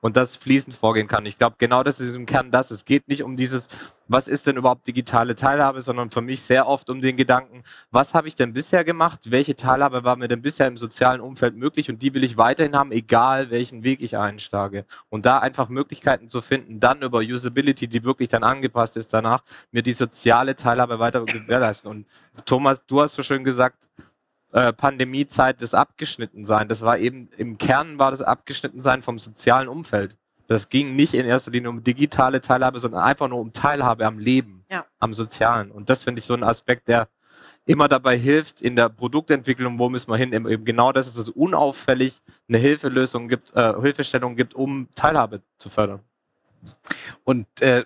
und 0.00 0.16
das 0.16 0.36
fließend 0.36 0.74
vorgehen 0.74 1.08
kann. 1.08 1.26
Ich 1.26 1.38
glaube, 1.38 1.56
genau 1.58 1.82
das 1.82 2.00
ist 2.00 2.14
im 2.14 2.26
Kern 2.26 2.50
das. 2.50 2.70
Es 2.70 2.84
geht 2.84 3.08
nicht 3.08 3.22
um 3.22 3.36
dieses, 3.36 3.68
was 4.08 4.26
ist 4.26 4.46
denn 4.46 4.56
überhaupt 4.56 4.86
digitale 4.86 5.34
Teilhabe, 5.36 5.80
sondern 5.80 6.10
für 6.10 6.22
mich 6.22 6.42
sehr 6.42 6.66
oft 6.66 6.90
um 6.90 7.00
den 7.00 7.16
Gedanken, 7.16 7.62
was 7.90 8.14
habe 8.14 8.26
ich 8.26 8.34
denn 8.34 8.52
bisher 8.52 8.82
gemacht? 8.82 9.30
Welche 9.30 9.54
Teilhabe 9.54 10.02
war 10.02 10.16
mir 10.16 10.28
denn 10.28 10.42
bisher 10.42 10.66
im 10.66 10.76
sozialen 10.76 11.20
Umfeld 11.20 11.54
möglich? 11.54 11.90
Und 11.90 12.02
die 12.02 12.14
will 12.14 12.24
ich 12.24 12.36
weiterhin 12.36 12.74
haben, 12.74 12.90
egal 12.90 13.50
welchen 13.50 13.84
Weg 13.84 14.02
ich 14.02 14.16
einschlage. 14.16 14.86
Und 15.10 15.26
da 15.26 15.38
einfach 15.38 15.68
Möglichkeiten 15.68 16.28
zu 16.28 16.40
finden, 16.40 16.80
dann 16.80 17.02
über 17.02 17.18
Usability, 17.18 17.86
die 17.86 18.02
wirklich 18.02 18.28
dann 18.30 18.42
angepasst 18.42 18.96
ist 18.96 19.12
danach, 19.12 19.44
mir 19.70 19.82
die 19.82 19.92
soziale 19.92 20.56
Teilhabe 20.56 20.98
weiter 20.98 21.24
gewährleisten. 21.24 21.90
Und 21.90 22.06
Thomas, 22.46 22.84
du 22.86 23.02
hast 23.02 23.14
so 23.14 23.22
schön 23.22 23.44
gesagt, 23.44 23.76
äh, 24.52 24.72
Pandemiezeit 24.72 25.60
das 25.60 25.74
Abgeschnittensein. 25.74 26.68
Das 26.68 26.82
war 26.82 26.98
eben, 26.98 27.28
im 27.36 27.58
Kern 27.58 27.98
war 27.98 28.10
das 28.10 28.22
Abgeschnittensein 28.22 29.02
vom 29.02 29.18
sozialen 29.18 29.68
Umfeld. 29.68 30.16
Das 30.48 30.70
ging 30.70 30.96
nicht 30.96 31.14
in 31.14 31.26
erster 31.26 31.50
Linie 31.50 31.68
um 31.68 31.84
digitale 31.84 32.40
Teilhabe, 32.40 32.78
sondern 32.78 33.02
einfach 33.02 33.28
nur 33.28 33.38
um 33.38 33.52
Teilhabe 33.52 34.06
am 34.06 34.18
Leben, 34.18 34.64
ja. 34.70 34.86
am 34.98 35.12
Sozialen. 35.14 35.70
Und 35.70 35.90
das 35.90 36.02
finde 36.04 36.20
ich 36.20 36.26
so 36.26 36.34
ein 36.34 36.42
Aspekt, 36.42 36.88
der 36.88 37.08
immer 37.66 37.86
dabei 37.86 38.16
hilft 38.16 38.62
in 38.62 38.74
der 38.74 38.88
Produktentwicklung, 38.88 39.78
wo 39.78 39.90
müssen 39.90 40.10
wir 40.10 40.16
hin, 40.16 40.32
eben 40.32 40.64
genau 40.64 40.90
das 40.90 41.06
ist 41.06 41.18
es 41.18 41.28
unauffällig 41.28 42.22
eine 42.48 42.56
Hilfelösung 42.56 43.28
gibt, 43.28 43.54
äh, 43.54 43.74
Hilfestellung 43.78 44.36
gibt, 44.36 44.54
um 44.54 44.88
Teilhabe 44.94 45.42
zu 45.58 45.68
fördern. 45.68 46.00
Und 47.24 47.46
äh, 47.60 47.84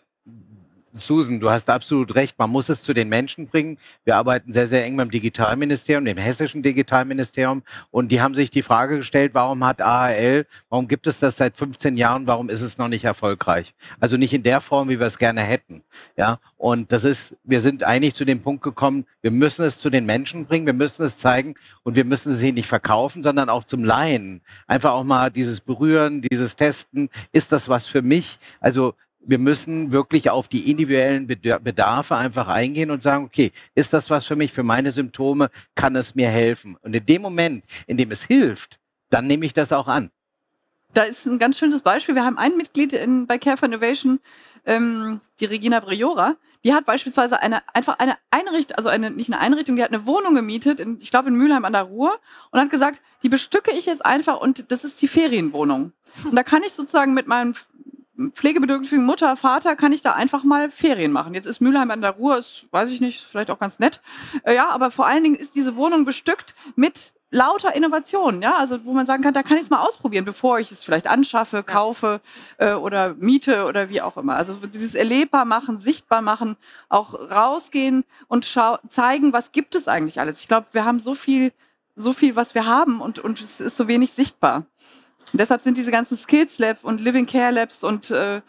Susan, 0.94 1.40
du 1.40 1.50
hast 1.50 1.70
absolut 1.70 2.14
recht. 2.14 2.38
Man 2.38 2.50
muss 2.50 2.68
es 2.68 2.82
zu 2.82 2.92
den 2.92 3.08
Menschen 3.08 3.46
bringen. 3.46 3.78
Wir 4.04 4.16
arbeiten 4.16 4.52
sehr, 4.52 4.66
sehr 4.68 4.84
eng 4.84 4.98
dem 4.98 5.10
Digitalministerium, 5.10 6.04
dem 6.04 6.18
hessischen 6.18 6.62
Digitalministerium. 6.62 7.62
Und 7.90 8.12
die 8.12 8.20
haben 8.20 8.34
sich 8.34 8.50
die 8.50 8.62
Frage 8.62 8.98
gestellt, 8.98 9.32
warum 9.34 9.64
hat 9.64 9.80
AHL, 9.80 10.46
warum 10.68 10.88
gibt 10.88 11.06
es 11.06 11.18
das 11.18 11.36
seit 11.36 11.56
15 11.56 11.96
Jahren, 11.96 12.26
warum 12.26 12.50
ist 12.50 12.60
es 12.60 12.78
noch 12.78 12.88
nicht 12.88 13.04
erfolgreich? 13.04 13.74
Also 14.00 14.16
nicht 14.16 14.34
in 14.34 14.42
der 14.42 14.60
Form, 14.60 14.88
wie 14.88 15.00
wir 15.00 15.06
es 15.06 15.18
gerne 15.18 15.40
hätten. 15.40 15.82
Ja, 16.16 16.38
und 16.58 16.92
das 16.92 17.04
ist, 17.04 17.34
wir 17.44 17.60
sind 17.60 17.84
eigentlich 17.84 18.14
zu 18.14 18.24
dem 18.24 18.40
Punkt 18.40 18.62
gekommen, 18.62 19.06
wir 19.22 19.30
müssen 19.30 19.64
es 19.64 19.78
zu 19.78 19.90
den 19.90 20.04
Menschen 20.04 20.46
bringen, 20.46 20.66
wir 20.66 20.72
müssen 20.72 21.04
es 21.04 21.16
zeigen 21.16 21.54
und 21.82 21.96
wir 21.96 22.04
müssen 22.04 22.32
es 22.32 22.42
ihnen 22.42 22.54
nicht 22.54 22.68
verkaufen, 22.68 23.22
sondern 23.22 23.48
auch 23.48 23.64
zum 23.64 23.84
Laien. 23.84 24.42
Einfach 24.66 24.92
auch 24.92 25.04
mal 25.04 25.30
dieses 25.30 25.60
Berühren, 25.60 26.22
dieses 26.22 26.56
Testen. 26.56 27.08
Ist 27.32 27.52
das 27.52 27.68
was 27.68 27.86
für 27.86 28.02
mich? 28.02 28.38
Also 28.60 28.94
wir 29.24 29.38
müssen 29.38 29.92
wirklich 29.92 30.30
auf 30.30 30.48
die 30.48 30.70
individuellen 30.70 31.26
Bedarfe 31.26 32.16
einfach 32.16 32.48
eingehen 32.48 32.90
und 32.90 33.02
sagen, 33.02 33.24
okay, 33.24 33.52
ist 33.74 33.92
das 33.92 34.10
was 34.10 34.26
für 34.26 34.36
mich, 34.36 34.52
für 34.52 34.62
meine 34.62 34.90
Symptome, 34.90 35.50
kann 35.74 35.96
es 35.96 36.14
mir 36.14 36.28
helfen? 36.28 36.76
Und 36.82 36.94
in 36.94 37.06
dem 37.06 37.22
Moment, 37.22 37.64
in 37.86 37.96
dem 37.96 38.10
es 38.10 38.24
hilft, 38.24 38.78
dann 39.10 39.26
nehme 39.26 39.46
ich 39.46 39.54
das 39.54 39.72
auch 39.72 39.88
an. 39.88 40.10
Da 40.94 41.04
ist 41.04 41.26
ein 41.26 41.38
ganz 41.38 41.58
schönes 41.58 41.82
Beispiel. 41.82 42.14
Wir 42.14 42.24
haben 42.24 42.36
ein 42.36 42.56
Mitglied 42.56 42.92
in, 42.92 43.26
bei 43.26 43.38
Care 43.38 43.56
for 43.56 43.66
Innovation, 43.66 44.20
ähm, 44.66 45.20
die 45.40 45.46
Regina 45.46 45.80
Briora, 45.80 46.36
die 46.64 46.72
hat 46.72 46.84
beispielsweise 46.84 47.40
eine, 47.40 47.62
einfach 47.74 47.98
eine 47.98 48.16
Einrichtung, 48.30 48.76
also 48.76 48.88
eine, 48.88 49.10
nicht 49.10 49.32
eine 49.32 49.40
Einrichtung, 49.40 49.76
die 49.76 49.82
hat 49.82 49.92
eine 49.92 50.06
Wohnung 50.06 50.34
gemietet, 50.34 50.80
in, 50.80 50.98
ich 51.00 51.10
glaube 51.10 51.28
in 51.28 51.36
Mülheim 51.36 51.64
an 51.64 51.72
der 51.72 51.82
Ruhr, 51.82 52.16
und 52.50 52.60
hat 52.60 52.70
gesagt, 52.70 53.00
die 53.22 53.28
bestücke 53.28 53.72
ich 53.72 53.86
jetzt 53.86 54.04
einfach 54.04 54.40
und 54.40 54.70
das 54.70 54.84
ist 54.84 55.02
die 55.02 55.08
Ferienwohnung. 55.08 55.92
Und 56.24 56.36
da 56.36 56.42
kann 56.42 56.62
ich 56.62 56.72
sozusagen 56.72 57.14
mit 57.14 57.26
meinem 57.26 57.54
pflegebedürftigen 58.30 59.04
Mutter, 59.04 59.36
Vater 59.36 59.76
kann 59.76 59.92
ich 59.92 60.02
da 60.02 60.12
einfach 60.12 60.44
mal 60.44 60.70
Ferien 60.70 61.12
machen. 61.12 61.34
Jetzt 61.34 61.46
ist 61.46 61.60
Mülheim 61.60 61.90
an 61.90 62.00
der 62.00 62.12
Ruhr, 62.12 62.38
ist, 62.38 62.68
weiß 62.70 62.90
ich 62.90 63.00
nicht, 63.00 63.18
ist 63.18 63.30
vielleicht 63.30 63.50
auch 63.50 63.58
ganz 63.58 63.78
nett. 63.78 64.00
Äh, 64.44 64.54
ja, 64.54 64.70
aber 64.70 64.90
vor 64.90 65.06
allen 65.06 65.24
Dingen 65.24 65.36
ist 65.36 65.54
diese 65.54 65.76
Wohnung 65.76 66.04
bestückt 66.04 66.54
mit 66.76 67.12
lauter 67.32 67.74
Innovationen, 67.74 68.42
ja, 68.42 68.56
also 68.56 68.84
wo 68.84 68.92
man 68.92 69.06
sagen 69.06 69.22
kann, 69.22 69.32
da 69.32 69.42
kann 69.42 69.56
ich 69.56 69.64
es 69.64 69.70
mal 69.70 69.80
ausprobieren, 69.80 70.26
bevor 70.26 70.58
ich 70.58 70.70
es 70.70 70.84
vielleicht 70.84 71.06
anschaffe, 71.06 71.62
kaufe 71.62 72.20
äh, 72.58 72.74
oder 72.74 73.14
miete 73.14 73.64
oder 73.64 73.88
wie 73.88 74.02
auch 74.02 74.18
immer. 74.18 74.36
Also 74.36 74.54
dieses 74.66 74.94
erlebbar 74.94 75.46
machen, 75.46 75.78
sichtbar 75.78 76.20
machen, 76.20 76.56
auch 76.90 77.14
rausgehen 77.14 78.04
und 78.28 78.44
zeigen, 78.44 79.32
was 79.32 79.50
gibt 79.50 79.74
es 79.74 79.88
eigentlich 79.88 80.20
alles. 80.20 80.40
Ich 80.40 80.48
glaube, 80.48 80.66
wir 80.72 80.84
haben 80.84 81.00
so 81.00 81.14
viel, 81.14 81.52
so 81.96 82.12
viel, 82.12 82.36
was 82.36 82.54
wir 82.54 82.66
haben 82.66 83.00
und 83.00 83.18
und 83.18 83.40
es 83.40 83.60
ist 83.60 83.78
so 83.78 83.88
wenig 83.88 84.12
sichtbar. 84.12 84.66
Und 85.32 85.40
deshalb 85.40 85.60
sind 85.60 85.76
diese 85.76 85.90
ganzen 85.90 86.16
Skills 86.16 86.58
Labs 86.58 86.82
und 86.84 87.00
Living 87.00 87.26
Care 87.26 87.52
Labs 87.52 87.84
und 87.84 88.10
äh, 88.10 88.40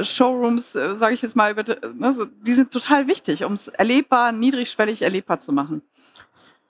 Showrooms, 0.00 0.74
äh, 0.74 0.96
sage 0.96 1.14
ich 1.14 1.22
jetzt 1.22 1.36
mal, 1.36 1.54
ne, 1.54 2.30
die 2.46 2.54
sind 2.54 2.70
total 2.70 3.08
wichtig, 3.08 3.44
um 3.44 3.54
es 3.54 3.68
erlebbar, 3.68 4.32
niedrigschwellig 4.32 5.02
erlebbar 5.02 5.40
zu 5.40 5.52
machen. 5.52 5.82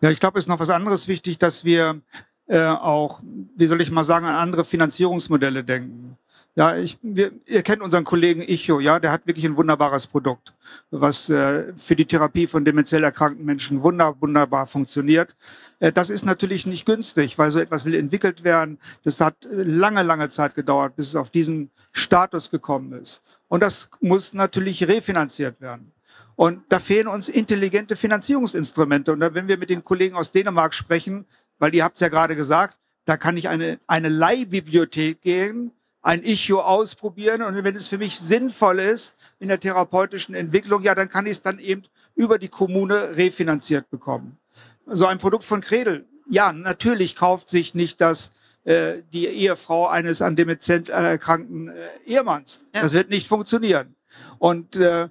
Ja, 0.01 0.11
ich 0.11 0.21
glaube, 0.21 0.39
es 0.39 0.45
ist 0.45 0.49
noch 0.49 0.61
was 0.61 0.71
anderes 0.71 1.09
wichtig, 1.09 1.39
dass 1.39 1.65
wir 1.65 2.01
äh, 2.47 2.65
auch, 2.65 3.21
wie 3.57 3.67
soll 3.67 3.81
ich 3.81 3.91
mal 3.91 4.05
sagen, 4.05 4.27
an 4.27 4.37
andere 4.37 4.65
Finanzierungsmodelle 4.65 5.65
denken. 5.65 6.17
Ja, 6.59 6.77
ich, 6.77 6.99
wir, 7.03 7.31
ihr 7.47 7.63
kennt 7.63 7.83
unseren 7.83 8.03
Kollegen 8.03 8.43
Icho, 8.43 8.81
ja, 8.81 8.99
der 8.99 9.13
hat 9.13 9.29
wirklich 9.29 9.45
ein 9.45 9.57
wunderbares 9.57 10.09
Produkt, 10.09 10.55
was 10.91 11.31
äh, 11.31 11.73
für 11.77 11.95
die 11.95 12.05
Therapie 12.05 12.49
von 12.49 12.65
dementiell 12.65 13.05
erkrankten 13.05 13.47
Menschen 13.47 13.85
wunder, 13.85 14.17
wunderbar 14.21 14.67
funktioniert. 14.67 15.37
Äh, 15.79 15.93
das 15.93 16.11
ist 16.11 16.25
natürlich 16.25 16.67
nicht 16.67 16.85
günstig, 16.85 17.39
weil 17.39 17.53
so 17.53 17.61
etwas 17.61 17.85
will 17.85 17.95
entwickelt 17.95 18.43
werden. 18.43 18.81
Das 19.05 19.21
hat 19.21 19.37
lange, 19.53 20.03
lange 20.03 20.31
Zeit 20.31 20.57
gedauert, 20.57 20.97
bis 20.97 21.07
es 21.07 21.15
auf 21.15 21.31
diesen 21.31 21.71
Status 21.93 22.51
gekommen 22.51 22.93
ist. 22.93 23.23
Und 23.47 23.63
das 23.63 23.89
muss 24.01 24.35
natürlich 24.35 24.89
refinanziert 24.89 25.61
werden. 25.61 25.93
Und 26.35 26.63
da 26.71 26.81
fehlen 26.81 27.07
uns 27.07 27.29
intelligente 27.29 27.95
Finanzierungsinstrumente. 27.95 29.13
Und 29.13 29.21
wenn 29.21 29.47
wir 29.47 29.59
mit 29.59 29.71
den 29.71 29.85
Kollegen 29.85 30.17
aus 30.17 30.33
Dänemark 30.33 30.75
sprechen, 30.75 31.25
weil 31.61 31.73
ihr 31.73 31.85
habt 31.85 31.99
es 31.99 32.01
ja 32.01 32.09
gerade 32.09 32.35
gesagt, 32.35 32.81
da 33.05 33.17
kann 33.17 33.37
ich 33.37 33.49
eine, 33.49 33.79
eine 33.87 34.09
Leihbibliothek 34.09 35.23
gehen, 35.23 35.71
ein 36.09 36.23
Issue 36.23 36.65
ausprobieren 36.65 37.43
und 37.43 37.63
wenn 37.63 37.77
es 37.77 37.89
für 37.89 37.99
mich 37.99 38.19
sinnvoll 38.19 38.79
ist 38.79 39.15
in 39.41 39.49
der 39.49 39.61
therapeutischen 39.61 40.35
Entwicklung, 40.35 40.83
ja, 40.83 40.95
dann 40.95 41.11
kann 41.11 41.27
ich 41.27 41.33
es 41.33 41.43
dann 41.43 41.59
eben 41.59 41.83
über 42.15 42.39
die 42.39 42.49
Kommune 42.49 43.15
refinanziert 43.15 43.91
bekommen. 43.91 44.39
So 44.87 45.05
ein 45.05 45.19
Produkt 45.19 45.45
von 45.45 45.61
Kredel, 45.61 46.07
ja, 46.27 46.55
natürlich 46.55 47.15
kauft 47.15 47.51
sich 47.51 47.75
nicht 47.75 48.01
das 48.01 48.33
äh, 48.65 49.03
die 49.13 49.27
Ehefrau 49.27 49.87
eines 49.87 50.23
an 50.23 50.35
Demenz 50.35 50.67
erkrankten 50.71 51.69
äh, 51.69 51.89
Ehemanns. 52.07 52.65
Ja. 52.75 52.81
Das 52.81 52.95
wird 52.95 53.11
nicht 53.11 53.27
funktionieren. 53.27 53.95
Und 54.39 54.77
äh, 54.77 55.11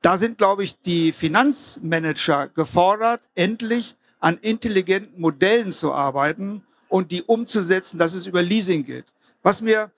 da 0.00 0.16
sind, 0.16 0.38
glaube 0.38 0.64
ich, 0.64 0.80
die 0.80 1.12
Finanzmanager 1.12 2.48
gefordert, 2.48 3.20
endlich 3.34 3.96
an 4.18 4.38
intelligenten 4.38 5.20
Modellen 5.20 5.72
zu 5.72 5.92
arbeiten 5.92 6.64
und 6.88 7.10
die 7.10 7.22
umzusetzen, 7.22 7.98
dass 7.98 8.14
es 8.14 8.26
über 8.26 8.42
Leasing 8.42 8.86
geht. 8.86 9.04
Was 9.42 9.60
mir 9.60 9.90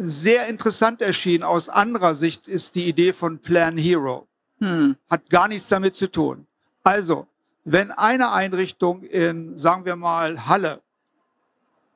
sehr 0.00 0.46
interessant 0.46 1.02
erschien 1.02 1.42
aus 1.42 1.68
anderer 1.68 2.14
Sicht 2.14 2.46
ist 2.46 2.74
die 2.76 2.86
Idee 2.88 3.12
von 3.12 3.38
Plan 3.40 3.76
Hero. 3.76 4.28
Hm. 4.60 4.96
Hat 5.10 5.28
gar 5.28 5.48
nichts 5.48 5.68
damit 5.68 5.96
zu 5.96 6.10
tun. 6.10 6.46
Also, 6.84 7.26
wenn 7.64 7.90
eine 7.90 8.30
Einrichtung 8.32 9.02
in, 9.02 9.58
sagen 9.58 9.84
wir 9.84 9.96
mal, 9.96 10.46
Halle 10.46 10.80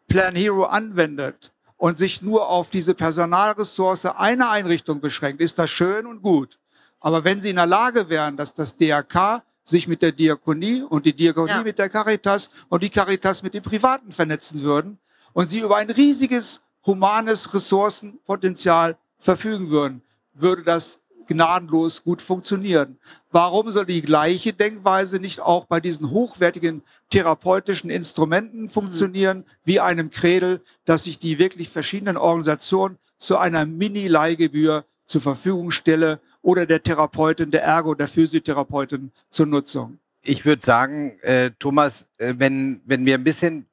Plan 0.08 0.34
Hero 0.34 0.64
anwendet 0.64 1.52
und 1.76 1.96
sich 1.96 2.22
nur 2.22 2.48
auf 2.48 2.70
diese 2.70 2.94
Personalressource 2.94 4.06
einer 4.06 4.50
Einrichtung 4.50 5.00
beschränkt, 5.00 5.40
ist 5.40 5.58
das 5.58 5.70
schön 5.70 6.06
und 6.06 6.22
gut. 6.22 6.58
Aber 7.00 7.24
wenn 7.24 7.40
sie 7.40 7.50
in 7.50 7.56
der 7.56 7.66
Lage 7.66 8.08
wären, 8.08 8.36
dass 8.36 8.52
das 8.52 8.76
DRK 8.76 9.42
sich 9.64 9.86
mit 9.88 10.02
der 10.02 10.12
Diakonie 10.12 10.82
und 10.82 11.06
die 11.06 11.12
Diakonie 11.14 11.50
Ja. 11.50 11.62
mit 11.62 11.78
der 11.78 11.88
Caritas 11.88 12.50
und 12.68 12.82
die 12.82 12.90
Caritas 12.90 13.42
mit 13.42 13.54
den 13.54 13.62
Privaten 13.62 14.10
vernetzen 14.12 14.60
würden 14.62 14.98
und 15.32 15.48
sie 15.48 15.60
über 15.60 15.76
ein 15.76 15.90
riesiges 15.90 16.60
humanes 16.84 17.52
Ressourcenpotenzial 17.54 18.96
verfügen 19.18 19.70
würden, 19.70 20.02
würde 20.34 20.62
das 20.62 21.00
gnadenlos 21.26 22.02
gut 22.02 22.20
funktionieren. 22.20 22.98
Warum 23.30 23.70
soll 23.70 23.86
die 23.86 24.02
gleiche 24.02 24.52
Denkweise 24.52 25.18
nicht 25.20 25.40
auch 25.40 25.64
bei 25.64 25.80
diesen 25.80 26.10
hochwertigen 26.10 26.82
therapeutischen 27.10 27.90
Instrumenten 27.90 28.68
funktionieren, 28.68 29.44
wie 29.64 29.80
einem 29.80 30.10
Kredel, 30.10 30.62
dass 30.84 31.06
ich 31.06 31.18
die 31.18 31.38
wirklich 31.38 31.68
verschiedenen 31.68 32.16
Organisationen 32.16 32.98
zu 33.18 33.36
einer 33.36 33.64
Mini-Leihgebühr 33.64 34.84
zur 35.06 35.20
Verfügung 35.20 35.70
stelle 35.70 36.20
oder 36.42 36.66
der 36.66 36.82
Therapeutin, 36.82 37.50
der 37.50 37.62
Ergo, 37.62 37.94
der 37.94 38.08
Physiotherapeutin 38.08 39.12
zur 39.30 39.46
Nutzung? 39.46 39.98
Ich 40.24 40.44
würde 40.44 40.62
sagen, 40.62 41.18
äh, 41.22 41.50
Thomas, 41.58 42.08
äh, 42.18 42.34
wenn, 42.38 42.80
wenn 42.84 43.04
wir 43.04 43.14
ein 43.14 43.24
bisschen, 43.24 43.66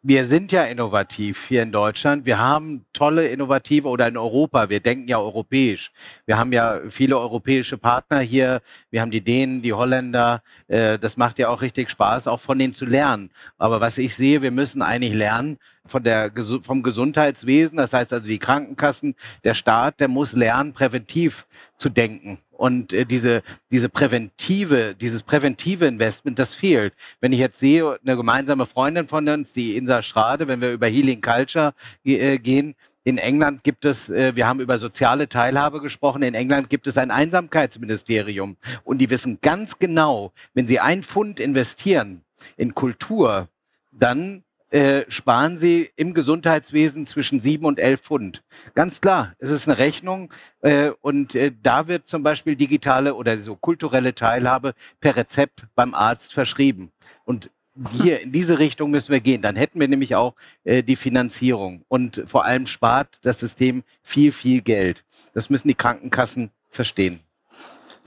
wir 0.00 0.24
sind 0.26 0.52
ja 0.52 0.64
innovativ 0.64 1.48
hier 1.48 1.62
in 1.62 1.72
Deutschland. 1.72 2.24
Wir 2.24 2.38
haben 2.38 2.86
tolle 2.92 3.26
innovative 3.26 3.88
oder 3.88 4.06
in 4.06 4.16
Europa. 4.16 4.68
Wir 4.70 4.78
denken 4.78 5.08
ja 5.08 5.18
europäisch. 5.18 5.90
Wir 6.24 6.38
haben 6.38 6.52
ja 6.52 6.80
viele 6.88 7.18
europäische 7.18 7.78
Partner 7.78 8.20
hier. 8.20 8.60
Wir 8.90 9.00
haben 9.00 9.10
die 9.10 9.22
Dänen, 9.22 9.60
die 9.60 9.72
Holländer. 9.72 10.42
Äh, 10.68 11.00
das 11.00 11.16
macht 11.16 11.40
ja 11.40 11.48
auch 11.48 11.62
richtig 11.62 11.90
Spaß, 11.90 12.28
auch 12.28 12.40
von 12.40 12.58
denen 12.60 12.74
zu 12.74 12.84
lernen. 12.84 13.30
Aber 13.58 13.80
was 13.80 13.98
ich 13.98 14.14
sehe, 14.14 14.40
wir 14.40 14.52
müssen 14.52 14.82
eigentlich 14.82 15.14
lernen 15.14 15.58
von 15.84 16.04
der, 16.04 16.30
vom 16.62 16.84
Gesundheitswesen. 16.84 17.76
Das 17.76 17.92
heißt 17.92 18.12
also 18.12 18.26
die 18.26 18.38
Krankenkassen, 18.38 19.16
der 19.42 19.54
Staat, 19.54 19.98
der 19.98 20.06
muss 20.06 20.32
lernen, 20.32 20.74
präventiv 20.74 21.46
zu 21.76 21.88
denken. 21.88 22.38
Und 22.62 22.92
äh, 22.92 23.04
diese, 23.04 23.42
diese 23.72 23.88
präventive, 23.88 24.94
dieses 24.94 25.24
präventive 25.24 25.84
Investment, 25.86 26.38
das 26.38 26.54
fehlt. 26.54 26.94
Wenn 27.20 27.32
ich 27.32 27.40
jetzt 27.40 27.58
sehe, 27.58 27.98
eine 28.00 28.16
gemeinsame 28.16 28.66
Freundin 28.66 29.08
von 29.08 29.28
uns, 29.28 29.52
die 29.52 29.76
Insa 29.76 30.00
Strade, 30.00 30.46
wenn 30.46 30.60
wir 30.60 30.70
über 30.70 30.86
Healing 30.86 31.20
Culture 31.20 31.74
äh, 32.04 32.38
gehen, 32.38 32.76
in 33.02 33.18
England 33.18 33.64
gibt 33.64 33.84
es, 33.84 34.08
äh, 34.10 34.36
wir 34.36 34.46
haben 34.46 34.60
über 34.60 34.78
soziale 34.78 35.28
Teilhabe 35.28 35.80
gesprochen, 35.80 36.22
in 36.22 36.34
England 36.34 36.70
gibt 36.70 36.86
es 36.86 36.96
ein 36.98 37.10
Einsamkeitsministerium. 37.10 38.56
Und 38.84 38.98
die 38.98 39.10
wissen 39.10 39.40
ganz 39.42 39.80
genau, 39.80 40.32
wenn 40.54 40.68
sie 40.68 40.78
ein 40.78 41.02
Pfund 41.02 41.40
investieren 41.40 42.22
in 42.56 42.74
Kultur, 42.74 43.48
dann 43.90 44.44
äh, 44.72 45.04
sparen 45.08 45.58
sie 45.58 45.90
im 45.96 46.14
Gesundheitswesen 46.14 47.06
zwischen 47.06 47.40
sieben 47.40 47.66
und 47.66 47.78
elf 47.78 48.00
Pfund. 48.00 48.42
Ganz 48.74 49.02
klar, 49.02 49.34
es 49.38 49.50
ist 49.50 49.68
eine 49.68 49.76
Rechnung 49.76 50.32
äh, 50.62 50.90
und 51.02 51.34
äh, 51.34 51.52
da 51.62 51.88
wird 51.88 52.08
zum 52.08 52.22
Beispiel 52.22 52.56
digitale 52.56 53.14
oder 53.14 53.38
so 53.38 53.54
kulturelle 53.54 54.14
Teilhabe 54.14 54.72
per 54.98 55.14
Rezept 55.14 55.66
beim 55.74 55.92
Arzt 55.92 56.32
verschrieben. 56.32 56.90
Und 57.24 57.50
hier 57.92 58.20
in 58.20 58.32
diese 58.32 58.58
Richtung 58.58 58.90
müssen 58.90 59.12
wir 59.12 59.20
gehen. 59.20 59.42
Dann 59.42 59.56
hätten 59.56 59.78
wir 59.78 59.88
nämlich 59.88 60.14
auch 60.14 60.34
äh, 60.64 60.82
die 60.82 60.96
Finanzierung 60.96 61.84
und 61.88 62.22
vor 62.26 62.46
allem 62.46 62.66
spart 62.66 63.18
das 63.22 63.40
System 63.40 63.82
viel, 64.02 64.32
viel 64.32 64.62
Geld. 64.62 65.04
Das 65.34 65.50
müssen 65.50 65.68
die 65.68 65.74
Krankenkassen 65.74 66.50
verstehen. 66.70 67.20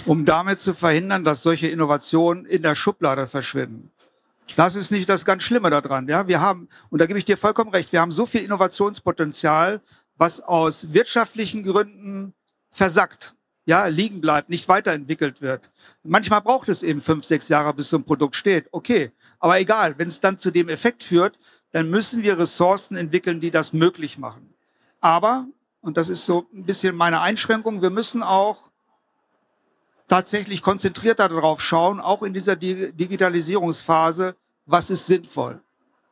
um 0.06 0.26
damit 0.26 0.60
zu 0.60 0.74
verhindern, 0.74 1.24
dass 1.24 1.42
solche 1.42 1.68
Innovationen 1.68 2.46
in 2.46 2.64
der 2.64 2.76
Schublade 2.76 3.28
verschwinden. 3.28 3.92
Das 4.56 4.76
ist 4.76 4.92
nicht 4.92 5.10
das 5.10 5.26
ganz 5.26 5.44
Schlimme 5.44 5.70
daran. 5.70 6.08
Ja, 6.08 6.28
wir 6.28 6.40
haben, 6.40 6.70
und 6.90 7.02
da 7.02 7.06
gebe 7.06 7.20
ich 7.20 7.26
dir 7.26 7.38
vollkommen 7.38 7.72
recht, 7.72 7.92
wir 7.92 8.02
haben 8.02 8.12
so 8.12 8.26
viel 8.26 8.44
Innovationspotenzial, 8.44 9.82
was 10.18 10.40
aus 10.40 10.94
wirtschaftlichen 10.94 11.64
Gründen 11.64 12.34
versackt, 12.70 13.36
ja, 13.66 13.88
liegen 13.88 14.22
bleibt, 14.22 14.50
nicht 14.50 14.68
weiterentwickelt 14.68 15.42
wird. 15.42 15.72
Manchmal 16.04 16.42
braucht 16.42 16.70
es 16.70 16.84
eben 16.84 17.02
fünf, 17.02 17.26
sechs 17.26 17.50
Jahre, 17.50 17.74
bis 17.74 17.90
so 17.90 17.98
ein 17.98 18.06
Produkt 18.06 18.36
steht. 18.36 18.68
Okay, 18.72 19.12
aber 19.40 19.60
egal, 19.60 19.98
wenn 19.98 20.08
es 20.08 20.22
dann 20.22 20.40
zu 20.40 20.52
dem 20.52 20.70
Effekt 20.70 21.04
führt, 21.04 21.38
dann 21.72 21.90
müssen 21.90 22.24
wir 22.24 22.40
Ressourcen 22.40 22.96
entwickeln, 22.96 23.42
die 23.42 23.52
das 23.52 23.74
möglich 23.74 24.18
machen. 24.18 24.54
Aber, 25.02 25.48
und 25.82 25.98
das 25.98 26.10
ist 26.10 26.26
so 26.26 26.48
ein 26.54 26.64
bisschen 26.64 26.96
meine 26.96 27.22
Einschränkung, 27.22 27.82
wir 27.82 27.90
müssen 27.90 28.24
auch 28.24 28.72
tatsächlich 30.08 30.62
konzentrierter 30.62 31.30
darauf 31.30 31.62
schauen, 31.62 32.00
auch 32.00 32.24
in 32.24 32.34
dieser 32.34 32.56
Di- 32.56 32.92
Digitalisierungsphase, 32.92 34.36
was 34.66 34.90
ist 34.90 35.08
sinnvoll. 35.08 35.62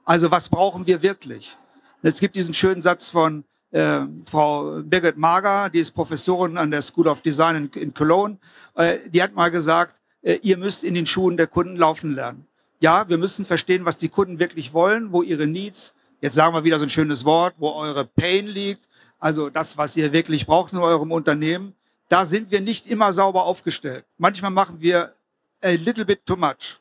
Also 0.05 0.31
was 0.31 0.50
brauchen 0.50 0.85
wir 0.88 1.01
wirklich? 1.01 1.57
Es 2.01 2.19
gibt 2.19 2.35
diesen 2.35 2.53
schönen 2.53 2.81
Satz 2.81 3.09
von 3.09 3.46
äh, 3.72 4.01
Frau 4.29 4.81
Birgit 4.83 5.18
Mager, 5.18 5.70
die 5.70 5.79
ist 5.79 5.91
Professorin 5.91 6.57
an 6.57 6.72
der 6.72 6.81
School 6.81 7.07
of 7.07 7.22
Design 7.22 7.55
in, 7.55 7.81
in 7.81 7.94
Cologne. 7.94 8.37
Äh, 8.75 9.00
die 9.09 9.24
hat 9.24 9.33
mal 9.33 9.50
gesagt, 9.50 9.96
äh, 10.22 10.39
ihr 10.41 10.57
müsst 10.57 10.83
in 10.83 10.94
den 10.94 11.05
Schuhen 11.05 11.37
der 11.37 11.48
Kunden 11.48 11.77
laufen 11.77 12.13
lernen. 12.13 12.46
Ja, 12.79 13.07
wir 13.07 13.18
müssen 13.18 13.46
verstehen, 13.46 13.85
was 13.85 13.98
die 13.98 14.09
Kunden 14.09 14.39
wirklich 14.39 14.74
wollen, 14.74 15.13
wo 15.13 15.24
ihre 15.24 15.48
Needs, 15.48 15.94
jetzt 16.20 16.35
sagen 16.35 16.53
wir 16.53 16.65
wieder 16.65 16.79
so 16.79 16.85
ein 16.85 16.89
schönes 16.89 17.24
Wort, 17.24 17.55
wo 17.57 17.72
eure 17.72 18.03
Pain 18.05 18.48
liegt, 18.48 18.87
also 19.20 19.50
das, 19.50 19.77
was 19.77 19.96
ihr 19.96 20.11
wirklich 20.11 20.46
braucht 20.46 20.74
in 20.74 20.79
eurem 20.79 21.13
Unternehmen 21.13 21.74
da 22.09 22.25
sind 22.25 22.51
wir 22.51 22.61
nicht 22.61 22.87
immer 22.87 23.13
sauber 23.13 23.44
aufgestellt. 23.46 24.05
Manchmal 24.18 24.51
machen 24.51 24.79
wir 24.79 25.13
a 25.61 25.70
little 25.70 26.05
bit 26.05 26.25
too 26.25 26.35
much. 26.35 26.79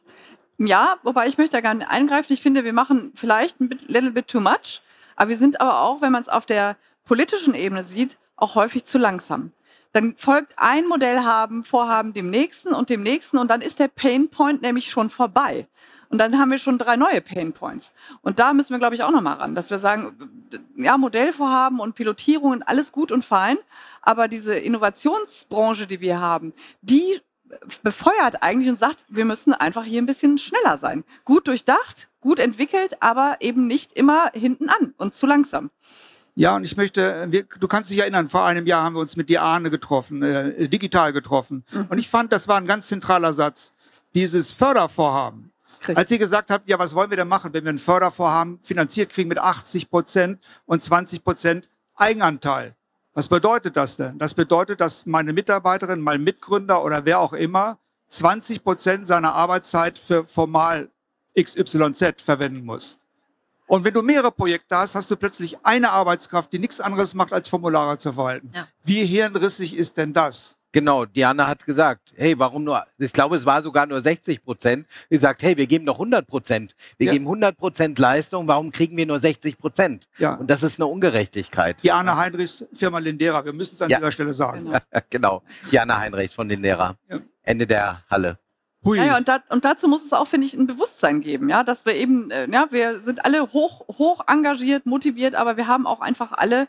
Ja, 0.59 0.97
wobei 1.03 1.27
ich 1.27 1.39
möchte 1.39 1.57
da 1.57 1.61
gerne 1.61 1.89
eingreifen. 1.89 2.33
Ich 2.33 2.43
finde, 2.43 2.65
wir 2.65 2.73
machen 2.73 3.13
vielleicht 3.15 3.61
ein 3.61 3.71
little 3.87 4.11
bit 4.11 4.29
too 4.29 4.41
much, 4.41 4.83
aber 5.17 5.31
wir 5.31 5.37
sind 5.37 5.61
aber 5.61 5.81
auch, 5.81 6.03
wenn 6.03 6.13
man 6.13 6.23
es 6.23 6.29
auf 6.29 6.47
der 6.47 6.77
politischen 7.05 7.55
Ebene 7.55 7.85
sieht, 7.85 8.19
auch 8.37 8.55
häufig 8.55 8.85
zu 8.85 8.99
langsam. 8.99 9.53
Dann 9.93 10.17
folgt 10.17 10.55
ein 10.57 10.87
Modell 10.87 11.21
haben, 11.21 11.65
Vorhaben 11.65 12.13
dem 12.13 12.31
nächsten 12.31 12.75
und 12.75 12.91
dem 12.91 13.03
nächsten 13.03 13.39
und 13.39 13.51
dann 13.51 13.61
ist 13.61 13.79
der 13.79 13.89
Pain 13.89 14.29
Point 14.31 14.63
nämlich 14.63 14.91
schon 14.91 15.11
vorbei. 15.11 15.67
Und 16.09 16.19
dann 16.19 16.39
haben 16.39 16.51
wir 16.51 16.59
schon 16.59 16.79
drei 16.79 16.97
neue 16.97 17.21
Pain 17.21 17.53
Points. 17.53 17.93
Und 18.21 18.39
da 18.39 18.53
müssen 18.53 18.71
wir, 18.71 18.79
glaube 18.79 18.95
ich, 18.95 19.03
auch 19.03 19.11
nochmal 19.11 19.37
ran, 19.37 19.55
dass 19.55 19.71
wir 19.71 19.79
sagen, 19.79 20.42
ja, 20.77 20.99
Modellvorhaben 20.99 21.81
und 21.81 21.95
Pilotierungen, 21.95 22.63
alles 22.63 22.93
gut 22.93 23.13
und 23.13 23.25
fein, 23.25 23.59
aber 24.01 24.29
diese 24.29 24.55
Innovationsbranche, 24.55 25.87
die 25.87 26.01
wir 26.01 26.21
haben, 26.21 26.53
die 26.81 27.21
befeuert 27.83 28.43
eigentlich 28.43 28.69
und 28.69 28.79
sagt, 28.79 29.05
wir 29.09 29.25
müssen 29.25 29.53
einfach 29.53 29.85
hier 29.85 30.01
ein 30.01 30.07
bisschen 30.07 30.39
schneller 30.39 30.79
sein. 30.79 31.05
Gut 31.25 31.49
durchdacht, 31.49 32.09
gut 32.21 32.39
entwickelt, 32.39 32.97
aber 33.01 33.37
eben 33.41 33.67
nicht 33.67 33.93
immer 33.93 34.31
hinten 34.33 34.69
an 34.69 34.95
und 34.97 35.15
zu 35.15 35.27
langsam. 35.27 35.71
Ja, 36.35 36.57
und 36.57 36.65
ich 36.65 36.77
möchte, 36.79 37.27
wir, 37.29 37.45
du 37.45 37.69
kannst 37.69 37.91
dich 37.91 37.99
erinnern, 37.99 38.27
vor 38.29 38.45
einem 38.45 38.67
Jahr 38.67 38.85
haben 38.85 38.95
wir 38.95 39.01
uns 39.01 39.17
mit 39.17 39.29
Diane 39.29 39.69
getroffen, 39.69 40.23
äh, 40.23 40.67
digital 40.69 41.13
getroffen. 41.13 41.65
Und 41.91 41.99
ich 41.99 42.09
fand, 42.09 42.33
das 42.33 42.49
war 42.49 42.57
ein 42.57 42.67
ganz 42.67 42.89
zentraler 42.89 43.35
Satz. 43.35 43.75
Dieses 44.15 44.51
Fördervorhaben. 44.51 45.52
Richtig. 45.83 45.97
Als 45.99 46.09
sie 46.09 46.19
gesagt 46.19 46.51
hat, 46.51 46.63
ja, 46.67 46.79
was 46.79 46.95
wollen 46.95 47.11
wir 47.11 47.17
denn 47.17 47.29
machen, 47.29 47.53
wenn 47.53 47.65
wir 47.65 47.73
ein 47.73 47.79
Fördervorhaben 47.79 48.61
finanziert 48.63 49.11
kriegen 49.11 49.29
mit 49.29 49.39
80 49.39 49.91
Prozent 49.91 50.41
und 50.65 50.83
20 50.83 51.25
Prozent 51.25 51.69
Eigenanteil? 51.95 52.77
Was 53.15 53.29
bedeutet 53.29 53.77
das 53.77 53.97
denn? 53.97 54.19
Das 54.19 54.33
bedeutet, 54.35 54.81
dass 54.81 55.05
meine 55.07 55.33
Mitarbeiterin, 55.33 56.01
mein 56.01 56.23
Mitgründer 56.23 56.83
oder 56.83 57.05
wer 57.05 57.19
auch 57.21 57.33
immer 57.33 57.79
20 58.09 58.63
Prozent 58.63 59.07
seiner 59.07 59.35
Arbeitszeit 59.35 59.99
für 59.99 60.25
formal 60.25 60.89
XYZ 61.39 62.23
verwenden 62.23 62.65
muss. 62.65 62.99
Und 63.67 63.85
wenn 63.85 63.95
du 63.95 64.03
mehrere 64.03 64.31
Projekte 64.31 64.77
hast, 64.77 64.95
hast 64.95 65.11
du 65.11 65.17
plötzlich 65.17 65.65
eine 65.65 65.91
Arbeitskraft, 65.91 66.53
die 66.53 66.59
nichts 66.59 66.81
anderes 66.81 67.15
macht, 67.15 67.33
als 67.33 67.49
Formulare 67.49 67.97
zu 67.99 68.13
verwalten. 68.13 68.51
Ja. 68.55 68.69
Wie 68.85 69.05
hirnrissig 69.05 69.77
ist 69.77 69.97
denn 69.97 70.13
das? 70.13 70.57
Genau, 70.73 71.05
Diana 71.05 71.47
hat 71.49 71.67
gesagt, 71.67 72.15
hey, 72.17 72.39
warum 72.39 72.65
nur, 72.65 72.83
ich 72.99 73.13
glaube, 73.13 73.37
es 73.37 73.45
war 73.45 73.63
sogar 73.63 73.85
nur 73.87 74.01
60 74.01 74.43
Prozent. 74.43 74.87
Sie 75.11 75.19
sagt, 75.19 75.43
hey, 75.43 75.57
wir 75.59 75.67
geben 75.67 75.85
doch 75.85 75.97
100 75.97 76.27
Prozent. 76.27 76.75
Wir 76.97 77.09
Ja. 77.09 77.13
geben 77.13 77.27
100 77.27 77.59
Prozent 77.59 77.99
Leistung, 77.99 78.49
warum 78.49 78.73
kriegen 78.73 78.97
wir 78.97 79.05
nur 79.05 79.19
60 79.19 79.59
Prozent? 79.59 80.09
Ja. 80.19 80.35
Und 80.37 80.51
das 80.51 80.63
ist 80.63 80.81
eine 80.81 80.87
Ungerechtigkeit. 80.87 81.77
Diana 81.83 82.17
Heinrichs, 82.17 82.65
Firma 82.73 82.99
Lindera, 83.01 83.45
wir 83.45 83.53
müssen 83.53 83.75
es 83.75 83.83
an 83.83 83.91
Ja. 83.91 83.99
dieser 83.99 84.13
Stelle 84.13 84.33
sagen. 84.33 84.65
Genau. 84.65 84.79
genau, 85.11 85.43
Diana 85.71 85.99
Heinrichs 85.99 86.33
von. 86.35 86.49
Ja. 86.51 86.95
Ende 87.43 87.67
der 87.67 88.03
Halle. 88.11 88.39
Hui. 88.85 88.99
Ja, 88.99 89.05
ja 89.05 89.17
und, 89.17 89.29
da, 89.29 89.41
und 89.49 89.65
dazu 89.65 89.89
muss 89.89 90.05
es 90.05 90.13
auch, 90.13 90.27
finde 90.27 90.47
ich, 90.47 90.55
ein 90.55 90.67
Bewusstsein 90.67 91.21
geben, 91.21 91.49
ja, 91.49 91.63
dass 91.63 91.87
wir 91.87 91.95
eben, 91.95 92.31
äh, 92.31 92.51
ja, 92.51 92.67
wir 92.71 92.99
sind 93.01 93.25
alle 93.25 93.53
hoch, 93.53 93.87
hoch 93.99 94.23
engagiert, 94.27 94.87
motiviert, 94.87 95.35
aber 95.35 95.57
wir 95.57 95.67
haben 95.69 95.87
auch 95.87 96.01
einfach 96.01 96.33
alle 96.33 96.67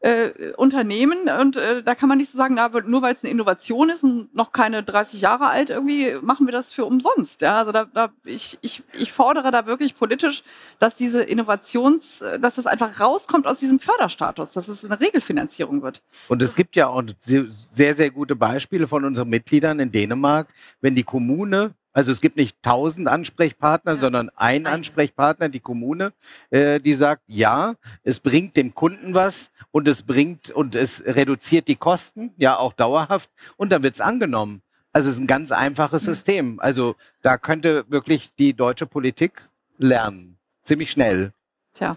äh, 0.00 0.52
Unternehmen 0.56 1.30
und 1.40 1.56
äh, 1.56 1.82
da 1.82 1.94
kann 1.94 2.10
man 2.10 2.18
nicht 2.18 2.30
so 2.30 2.36
sagen, 2.36 2.54
na, 2.56 2.68
nur 2.86 3.00
weil 3.00 3.14
es 3.14 3.24
eine 3.24 3.30
Innovation 3.30 3.88
ist 3.88 4.04
und 4.04 4.34
noch 4.34 4.52
keine 4.52 4.82
30 4.82 5.22
Jahre 5.22 5.46
alt, 5.46 5.70
irgendwie 5.70 6.16
machen 6.20 6.46
wir 6.46 6.52
das 6.52 6.72
für 6.74 6.84
umsonst. 6.84 7.40
Ja, 7.40 7.58
also 7.58 7.72
da, 7.72 7.86
da 7.86 8.10
ich, 8.24 8.58
ich, 8.60 8.82
ich 8.92 9.12
fordere 9.12 9.50
da 9.50 9.66
wirklich 9.66 9.94
politisch, 9.94 10.42
dass 10.78 10.96
diese 10.96 11.22
Innovations, 11.22 12.20
äh, 12.20 12.38
dass 12.38 12.56
das 12.56 12.66
einfach 12.66 13.00
rauskommt 13.00 13.46
aus 13.46 13.58
diesem 13.58 13.78
Förderstatus, 13.78 14.52
dass 14.52 14.68
es 14.68 14.84
eine 14.84 15.00
Regelfinanzierung 15.00 15.82
wird. 15.82 16.02
Und 16.28 16.42
es 16.42 16.54
gibt 16.54 16.76
ja 16.76 16.88
auch 16.88 17.02
se- 17.20 17.48
sehr, 17.72 17.94
sehr 17.94 18.10
gute 18.10 18.36
Beispiele 18.36 18.86
von 18.86 19.04
unseren 19.06 19.30
Mitgliedern 19.30 19.80
in 19.80 19.90
Dänemark, 19.90 20.48
wenn 20.82 20.94
die 20.94 21.02
Kommune, 21.04 21.53
also 21.94 22.12
es 22.12 22.20
gibt 22.20 22.36
nicht 22.36 22.62
tausend 22.62 23.08
Ansprechpartner, 23.08 23.94
Ja. 23.94 23.98
sondern 23.98 24.28
ein 24.30 24.66
Ein. 24.66 24.66
Ansprechpartner, 24.66 25.48
die 25.48 25.60
Kommune, 25.60 26.12
äh, 26.50 26.80
die 26.80 26.94
sagt, 26.94 27.22
ja, 27.26 27.76
es 28.02 28.20
bringt 28.20 28.56
dem 28.56 28.74
Kunden 28.74 29.14
was 29.14 29.50
und 29.70 29.88
es 29.88 30.02
bringt 30.02 30.50
und 30.50 30.74
es 30.74 31.02
reduziert 31.06 31.68
die 31.68 31.76
Kosten, 31.76 32.34
ja 32.36 32.58
auch 32.58 32.74
dauerhaft 32.74 33.30
und 33.56 33.70
dann 33.72 33.82
wird 33.82 33.94
es 33.94 34.00
angenommen. 34.02 34.60
Also 34.92 35.08
es 35.08 35.16
ist 35.16 35.20
ein 35.20 35.26
ganz 35.26 35.50
einfaches 35.50 36.04
System. 36.04 36.60
Also 36.60 36.94
da 37.22 37.38
könnte 37.38 37.84
wirklich 37.88 38.34
die 38.36 38.54
deutsche 38.54 38.86
Politik 38.86 39.48
lernen. 39.78 40.36
Ziemlich 40.62 40.90
schnell. 40.90 41.32
Tja. 41.72 41.96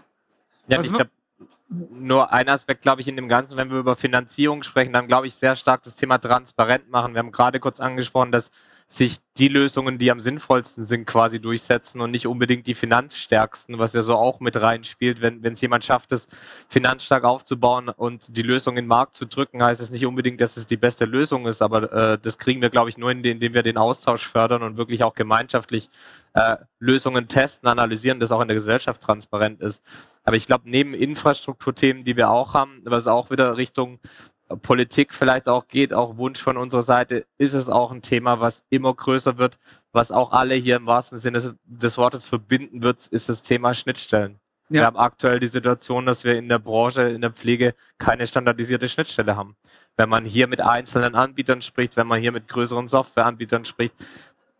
Ja, 0.66 0.78
Was 0.78 0.86
ich 0.86 0.92
glaube, 0.92 1.10
nur 1.68 2.32
ein 2.32 2.48
Aspekt, 2.48 2.82
glaube 2.82 3.00
ich, 3.00 3.08
in 3.08 3.16
dem 3.16 3.28
Ganzen, 3.28 3.56
wenn 3.56 3.70
wir 3.70 3.78
über 3.78 3.94
Finanzierung 3.94 4.62
sprechen, 4.62 4.92
dann 4.92 5.06
glaube 5.06 5.26
ich 5.26 5.34
sehr 5.34 5.54
stark 5.54 5.82
das 5.82 5.96
Thema 5.96 6.18
transparent 6.18 6.90
machen. 6.90 7.14
Wir 7.14 7.18
haben 7.20 7.30
gerade 7.30 7.60
kurz 7.60 7.78
angesprochen, 7.78 8.32
dass 8.32 8.50
sich 8.90 9.18
die 9.36 9.48
Lösungen, 9.48 9.98
die 9.98 10.10
am 10.10 10.18
sinnvollsten 10.18 10.82
sind, 10.82 11.04
quasi 11.04 11.40
durchsetzen 11.40 12.00
und 12.00 12.10
nicht 12.10 12.26
unbedingt 12.26 12.66
die 12.66 12.74
finanzstärksten, 12.74 13.78
was 13.78 13.92
ja 13.92 14.00
so 14.00 14.14
auch 14.14 14.40
mit 14.40 14.60
reinspielt. 14.60 15.20
Wenn 15.20 15.44
es 15.44 15.60
jemand 15.60 15.84
schafft, 15.84 16.10
das 16.10 16.26
finanzstark 16.70 17.24
aufzubauen 17.24 17.90
und 17.90 18.34
die 18.34 18.42
Lösung 18.42 18.78
in 18.78 18.84
den 18.84 18.88
Markt 18.88 19.14
zu 19.14 19.26
drücken, 19.26 19.62
heißt 19.62 19.82
es 19.82 19.90
nicht 19.90 20.06
unbedingt, 20.06 20.40
dass 20.40 20.56
es 20.56 20.66
die 20.66 20.78
beste 20.78 21.04
Lösung 21.04 21.46
ist, 21.46 21.60
aber 21.60 21.92
äh, 21.92 22.18
das 22.18 22.38
kriegen 22.38 22.62
wir, 22.62 22.70
glaube 22.70 22.88
ich, 22.88 22.96
nur, 22.96 23.10
indem 23.10 23.52
wir 23.52 23.62
den 23.62 23.76
Austausch 23.76 24.26
fördern 24.26 24.62
und 24.62 24.78
wirklich 24.78 25.04
auch 25.04 25.14
gemeinschaftlich 25.14 25.90
äh, 26.32 26.56
Lösungen 26.78 27.28
testen, 27.28 27.68
analysieren, 27.68 28.20
dass 28.20 28.32
auch 28.32 28.40
in 28.40 28.48
der 28.48 28.56
Gesellschaft 28.56 29.02
transparent 29.02 29.60
ist. 29.60 29.82
Aber 30.24 30.36
ich 30.36 30.46
glaube, 30.46 30.64
neben 30.66 30.94
Infrastrukturthemen, 30.94 32.04
die 32.04 32.16
wir 32.16 32.30
auch 32.30 32.54
haben, 32.54 32.80
was 32.84 33.06
auch 33.06 33.30
wieder 33.30 33.58
Richtung 33.58 33.98
Politik 34.62 35.12
vielleicht 35.14 35.48
auch 35.48 35.68
geht, 35.68 35.92
auch 35.92 36.16
Wunsch 36.16 36.40
von 36.42 36.56
unserer 36.56 36.82
Seite, 36.82 37.26
ist 37.36 37.54
es 37.54 37.68
auch 37.68 37.90
ein 37.92 38.02
Thema, 38.02 38.40
was 38.40 38.64
immer 38.70 38.94
größer 38.94 39.36
wird, 39.38 39.58
was 39.92 40.10
auch 40.10 40.32
alle 40.32 40.54
hier 40.54 40.76
im 40.76 40.86
wahrsten 40.86 41.18
Sinne 41.18 41.56
des- 41.64 41.98
Wortes 41.98 42.26
verbinden 42.26 42.82
wird, 42.82 43.06
ist 43.08 43.28
das 43.28 43.42
Thema 43.42 43.74
Schnittstellen. 43.74 44.38
Wir 44.70 44.80
Ja. 44.82 44.86
haben 44.86 44.96
aktuell 44.98 45.40
die 45.40 45.46
Situation, 45.46 46.06
dass 46.06 46.24
wir 46.24 46.36
in 46.36 46.48
der 46.48 46.58
Branche, 46.58 47.02
in 47.02 47.20
der 47.22 47.32
Pflege 47.32 47.74
keine 47.98 48.26
standardisierte 48.26 48.88
Schnittstelle 48.88 49.36
haben. 49.36 49.56
Wenn 49.96 50.08
man 50.08 50.24
hier 50.24 50.46
mit 50.46 50.60
einzelnen 50.60 51.14
Anbietern 51.14 51.62
spricht, 51.62 51.96
wenn 51.96 52.06
man 52.06 52.20
hier 52.20 52.32
mit 52.32 52.48
größeren 52.48 52.86
Softwareanbietern 52.88 53.64
spricht, 53.64 53.94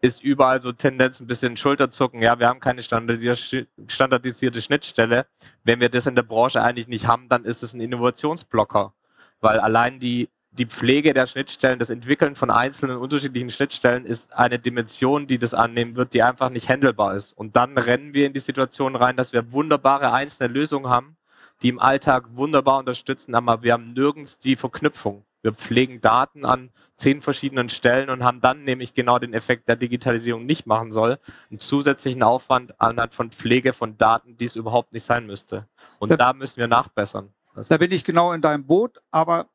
ist 0.01 0.23
überall 0.23 0.61
so 0.61 0.73
Tendenz 0.73 1.21
ein 1.21 1.27
bisschen 1.27 1.57
Schulterzucken. 1.57 2.23
Ja, 2.23 2.39
wir 2.39 2.47
haben 2.49 2.61
keine 2.61 2.83
standardisierte 2.83 4.63
Schnittstelle. 4.63 5.27
Wenn 5.65 5.81
wir 5.81 5.89
das 5.89 6.07
in 6.07 6.15
der 6.15 6.23
Branche 6.23 6.63
eigentlich 6.63 6.89
nicht 6.89 7.07
haben, 7.07 7.29
dann 7.29 7.45
ist 7.45 7.63
es 7.63 7.75
ein 7.75 7.81
Innovationsblocker. 7.81 8.95
Weil 9.41 9.61
allein 9.61 9.99
die, 10.01 10.29
die 10.51 10.67
Pflege 10.67 11.13
der 11.15 11.27
Schnittstellen, 11.27 11.79
das 11.79 11.91
Entwickeln 11.91 12.35
von 12.35 12.51
einzelnen 12.51 12.97
unterschiedlichen 12.97 13.51
Schnittstellen 13.51 14.05
ist 14.05 14.33
eine 14.33 14.59
Dimension, 14.59 15.27
die 15.27 15.39
das 15.39 15.55
annehmen 15.55 15.95
wird, 15.97 16.15
die 16.15 16.23
einfach 16.23 16.51
nicht 16.51 16.69
handelbar 16.69 17.15
ist. 17.15 17.33
Und 17.33 17.55
dann 17.57 17.79
rennen 17.79 18.15
wir 18.15 18.27
in 18.27 18.33
die 18.33 18.41
Situation 18.41 18.97
rein, 18.97 19.17
dass 19.17 19.33
wir 19.33 19.53
wunderbare 19.53 20.13
einzelne 20.13 20.53
Lösungen 20.53 20.89
haben, 20.91 21.17
die 21.63 21.69
im 21.69 21.79
Alltag 21.79 22.25
wunderbar 22.33 22.79
unterstützen, 22.79 23.35
aber 23.35 23.63
wir 23.63 23.73
haben 23.73 23.93
nirgends 23.93 24.39
die 24.39 24.57
Verknüpfung. 24.57 25.25
Wir 25.43 25.53
pflegen 25.53 26.01
Daten 26.01 26.45
an 26.45 26.71
zehn 26.97 27.23
verschiedenen 27.23 27.69
Stellen 27.69 28.11
und 28.11 28.25
haben 28.25 28.41
dann 28.41 28.65
nämlich 28.65 28.93
genau 28.93 29.21
den 29.21 29.35
Effekt 29.35 29.69
der 29.69 29.77
Digitalisierung 29.77 30.45
nicht 30.47 30.67
machen 30.67 30.91
soll, 30.91 31.19
einen 31.49 31.61
zusätzlichen 31.61 32.25
Aufwand 32.25 32.81
anhand 32.81 33.15
von 33.15 33.31
Pflege 33.31 33.73
von 33.73 33.97
Daten, 33.97 34.37
die 34.37 34.47
es 34.47 34.57
überhaupt 34.57 34.93
nicht 34.93 35.05
sein 35.05 35.27
müsste. 35.27 35.69
Und 36.01 36.11
Da- 36.11 36.17
da 36.17 36.33
müssen 36.33 36.57
wir 36.59 36.67
nachbessern. 36.67 37.33
Da 37.67 37.77
bin 37.79 37.91
ich 37.91 38.05
genau 38.05 38.33
in 38.33 38.41
deinem 38.41 38.65
Boot, 38.65 39.01
aber 39.11 39.49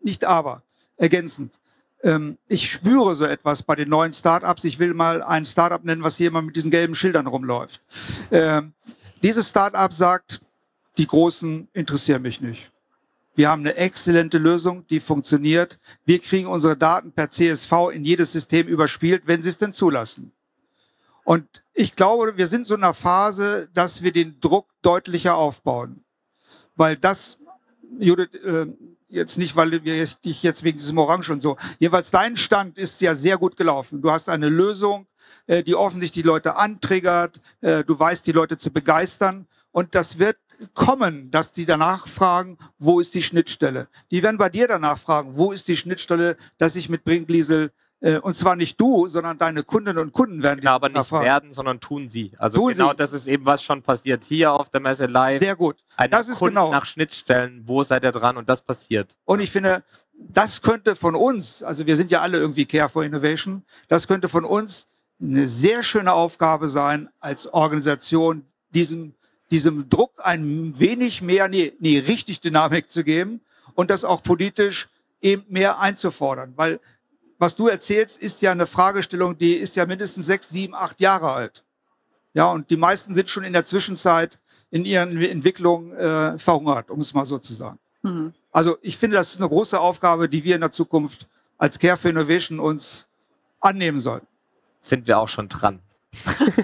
nicht 0.00 0.24
aber, 0.24 0.62
ergänzend. 0.96 1.58
Ähm, 2.02 2.38
ich 2.48 2.70
spüre 2.70 3.14
so 3.14 3.24
etwas 3.24 3.62
bei 3.62 3.74
den 3.74 3.88
neuen 3.88 4.12
Startups. 4.12 4.64
Ich 4.64 4.78
will 4.78 4.94
mal 4.94 5.22
ein 5.22 5.44
Startup 5.44 5.82
nennen, 5.84 6.02
was 6.02 6.16
hier 6.16 6.28
immer 6.28 6.42
mit 6.42 6.56
diesen 6.56 6.70
gelben 6.70 6.94
Schildern 6.94 7.26
rumläuft. 7.26 7.80
Ähm, 8.30 8.72
dieses 9.22 9.48
Startup 9.48 9.92
sagt, 9.92 10.40
die 10.98 11.06
Großen 11.06 11.68
interessieren 11.72 12.22
mich 12.22 12.40
nicht. 12.40 12.70
Wir 13.34 13.48
haben 13.48 13.62
eine 13.62 13.76
exzellente 13.76 14.36
Lösung, 14.36 14.86
die 14.88 15.00
funktioniert. 15.00 15.78
Wir 16.04 16.18
kriegen 16.18 16.46
unsere 16.48 16.76
Daten 16.76 17.12
per 17.12 17.30
CSV 17.30 17.72
in 17.92 18.04
jedes 18.04 18.32
System 18.32 18.66
überspielt, 18.68 19.22
wenn 19.26 19.40
sie 19.40 19.48
es 19.48 19.56
denn 19.56 19.72
zulassen. 19.72 20.32
Und 21.24 21.62
ich 21.72 21.96
glaube, 21.96 22.36
wir 22.36 22.46
sind 22.46 22.66
so 22.66 22.74
in 22.74 22.82
einer 22.82 22.94
Phase, 22.94 23.68
dass 23.72 24.02
wir 24.02 24.12
den 24.12 24.38
Druck 24.40 24.66
deutlicher 24.82 25.36
aufbauen. 25.36 26.04
Weil 26.82 26.96
das, 26.96 27.38
Judith, 28.00 28.34
äh, 28.42 28.66
jetzt 29.08 29.38
nicht, 29.38 29.54
weil 29.54 29.84
wir 29.84 30.04
dich 30.24 30.42
jetzt 30.42 30.64
wegen 30.64 30.78
diesem 30.78 30.98
Orange 30.98 31.30
und 31.30 31.40
so. 31.40 31.56
Jedenfalls 31.78 32.10
dein 32.10 32.36
Stand 32.36 32.76
ist 32.76 33.00
ja 33.00 33.14
sehr 33.14 33.38
gut 33.38 33.56
gelaufen. 33.56 34.02
Du 34.02 34.10
hast 34.10 34.28
eine 34.28 34.48
Lösung, 34.48 35.06
äh, 35.46 35.62
die 35.62 35.76
offensichtlich 35.76 36.24
die 36.24 36.26
Leute 36.26 36.56
antriggert. 36.56 37.40
Äh, 37.60 37.84
du 37.84 37.96
weißt, 37.96 38.26
die 38.26 38.32
Leute 38.32 38.58
zu 38.58 38.72
begeistern. 38.72 39.46
Und 39.70 39.94
das 39.94 40.18
wird 40.18 40.38
kommen, 40.74 41.30
dass 41.30 41.52
die 41.52 41.66
danach 41.66 42.08
fragen, 42.08 42.58
wo 42.80 42.98
ist 42.98 43.14
die 43.14 43.22
Schnittstelle? 43.22 43.86
Die 44.10 44.24
werden 44.24 44.38
bei 44.38 44.48
dir 44.48 44.66
danach 44.66 44.98
fragen, 44.98 45.36
wo 45.36 45.52
ist 45.52 45.68
die 45.68 45.76
Schnittstelle, 45.76 46.36
dass 46.58 46.74
ich 46.74 46.88
mit 46.88 47.04
Brinkliesel, 47.04 47.70
und 48.22 48.34
zwar 48.34 48.56
nicht 48.56 48.80
du, 48.80 49.06
sondern 49.06 49.38
deine 49.38 49.62
Kundinnen 49.62 49.98
und 50.02 50.12
Kunden 50.12 50.42
werden 50.42 50.60
Genau, 50.60 50.72
aber 50.72 50.88
nicht 50.88 51.06
fragen. 51.06 51.24
werden, 51.24 51.52
sondern 51.52 51.78
tun 51.78 52.08
sie. 52.08 52.32
Also 52.36 52.58
Tun 52.58 52.72
genau 52.72 52.90
sie. 52.90 52.96
das 52.96 53.12
ist 53.12 53.28
eben, 53.28 53.46
was 53.46 53.62
schon 53.62 53.82
passiert 53.82 54.24
hier 54.24 54.52
auf 54.52 54.70
der 54.70 54.80
Messe 54.80 55.06
live. 55.06 55.38
Sehr 55.38 55.54
gut. 55.54 55.76
Das 56.10 56.28
ist 56.28 56.40
Kunden 56.40 56.56
genau. 56.56 56.72
nach 56.72 56.84
Schnittstellen, 56.84 57.62
wo 57.64 57.82
seid 57.84 58.02
ihr 58.02 58.10
dran 58.10 58.36
und 58.36 58.48
das 58.48 58.60
passiert. 58.62 59.14
Und 59.24 59.38
ich 59.40 59.52
finde, 59.52 59.84
das 60.14 60.62
könnte 60.62 60.96
von 60.96 61.14
uns, 61.14 61.62
also 61.62 61.86
wir 61.86 61.96
sind 61.96 62.10
ja 62.10 62.20
alle 62.20 62.38
irgendwie 62.38 62.66
Care 62.66 62.88
for 62.88 63.04
Innovation, 63.04 63.62
das 63.88 64.08
könnte 64.08 64.28
von 64.28 64.44
uns 64.44 64.88
eine 65.20 65.46
sehr 65.46 65.82
schöne 65.82 66.12
Aufgabe 66.12 66.68
sein, 66.68 67.08
als 67.20 67.46
Organisation 67.52 68.44
diesem, 68.70 69.14
diesem 69.50 69.88
Druck 69.88 70.12
ein 70.24 70.78
wenig 70.78 71.22
mehr, 71.22 71.48
nee, 71.48 71.72
nee, 71.78 71.98
richtig 72.00 72.40
Dynamik 72.40 72.90
zu 72.90 73.04
geben 73.04 73.40
und 73.74 73.90
das 73.90 74.04
auch 74.04 74.22
politisch 74.22 74.88
eben 75.20 75.44
mehr 75.48 75.78
einzufordern. 75.78 76.54
Weil 76.56 76.80
was 77.42 77.56
du 77.56 77.66
erzählst, 77.66 78.18
ist 78.18 78.40
ja 78.40 78.52
eine 78.52 78.68
Fragestellung, 78.68 79.36
die 79.36 79.54
ist 79.56 79.74
ja 79.74 79.84
mindestens 79.84 80.26
sechs, 80.26 80.48
sieben, 80.48 80.76
acht 80.76 81.00
Jahre 81.00 81.32
alt. 81.32 81.64
Ja, 82.34 82.50
und 82.52 82.70
die 82.70 82.76
meisten 82.76 83.14
sind 83.14 83.28
schon 83.28 83.42
in 83.42 83.52
der 83.52 83.64
Zwischenzeit 83.64 84.38
in 84.70 84.84
ihren 84.84 85.20
Entwicklungen 85.20 85.92
äh, 85.92 86.38
verhungert, 86.38 86.88
um 86.88 87.00
es 87.00 87.12
mal 87.12 87.26
so 87.26 87.38
zu 87.38 87.52
sagen. 87.52 87.80
Mhm. 88.02 88.32
Also 88.52 88.78
ich 88.80 88.96
finde, 88.96 89.16
das 89.16 89.32
ist 89.34 89.40
eine 89.40 89.48
große 89.48 89.78
Aufgabe, 89.78 90.28
die 90.28 90.44
wir 90.44 90.54
in 90.54 90.60
der 90.60 90.70
Zukunft 90.70 91.26
als 91.58 91.80
Care 91.80 91.96
for 91.96 92.10
Innovation 92.10 92.60
uns 92.60 93.08
annehmen 93.60 93.98
sollten. 93.98 94.28
Sind 94.78 95.08
wir 95.08 95.18
auch 95.18 95.28
schon 95.28 95.48
dran. 95.48 95.80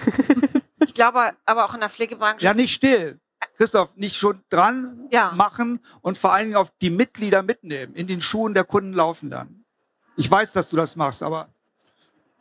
Ich 0.80 0.94
glaube 0.94 1.32
aber 1.44 1.64
auch 1.64 1.74
in 1.74 1.80
der 1.80 1.88
Pflegebranche. 1.88 2.44
Ja, 2.44 2.54
nicht 2.54 2.72
still. 2.72 3.20
Christoph, 3.56 3.94
nicht 3.96 4.16
schon 4.16 4.42
dran 4.48 5.08
Ja. 5.10 5.32
machen 5.32 5.80
und 6.00 6.16
vor 6.18 6.32
allen 6.32 6.46
Dingen 6.46 6.56
auf 6.56 6.72
die 6.80 6.90
Mitglieder 6.90 7.42
mitnehmen, 7.42 7.94
in 7.94 8.06
den 8.06 8.20
Schuhen 8.20 8.54
der 8.54 8.64
Kunden 8.64 8.92
laufen 8.92 9.28
lernen. 9.28 9.57
Ich 10.18 10.28
weiß, 10.28 10.52
dass 10.52 10.68
du 10.68 10.76
das 10.76 10.96
machst, 10.96 11.22
aber 11.22 11.48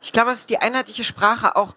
Ich 0.00 0.12
glaube, 0.12 0.32
es 0.32 0.40
ist 0.40 0.50
die 0.50 0.58
einheitliche 0.58 1.04
Sprache 1.04 1.54
auch, 1.54 1.76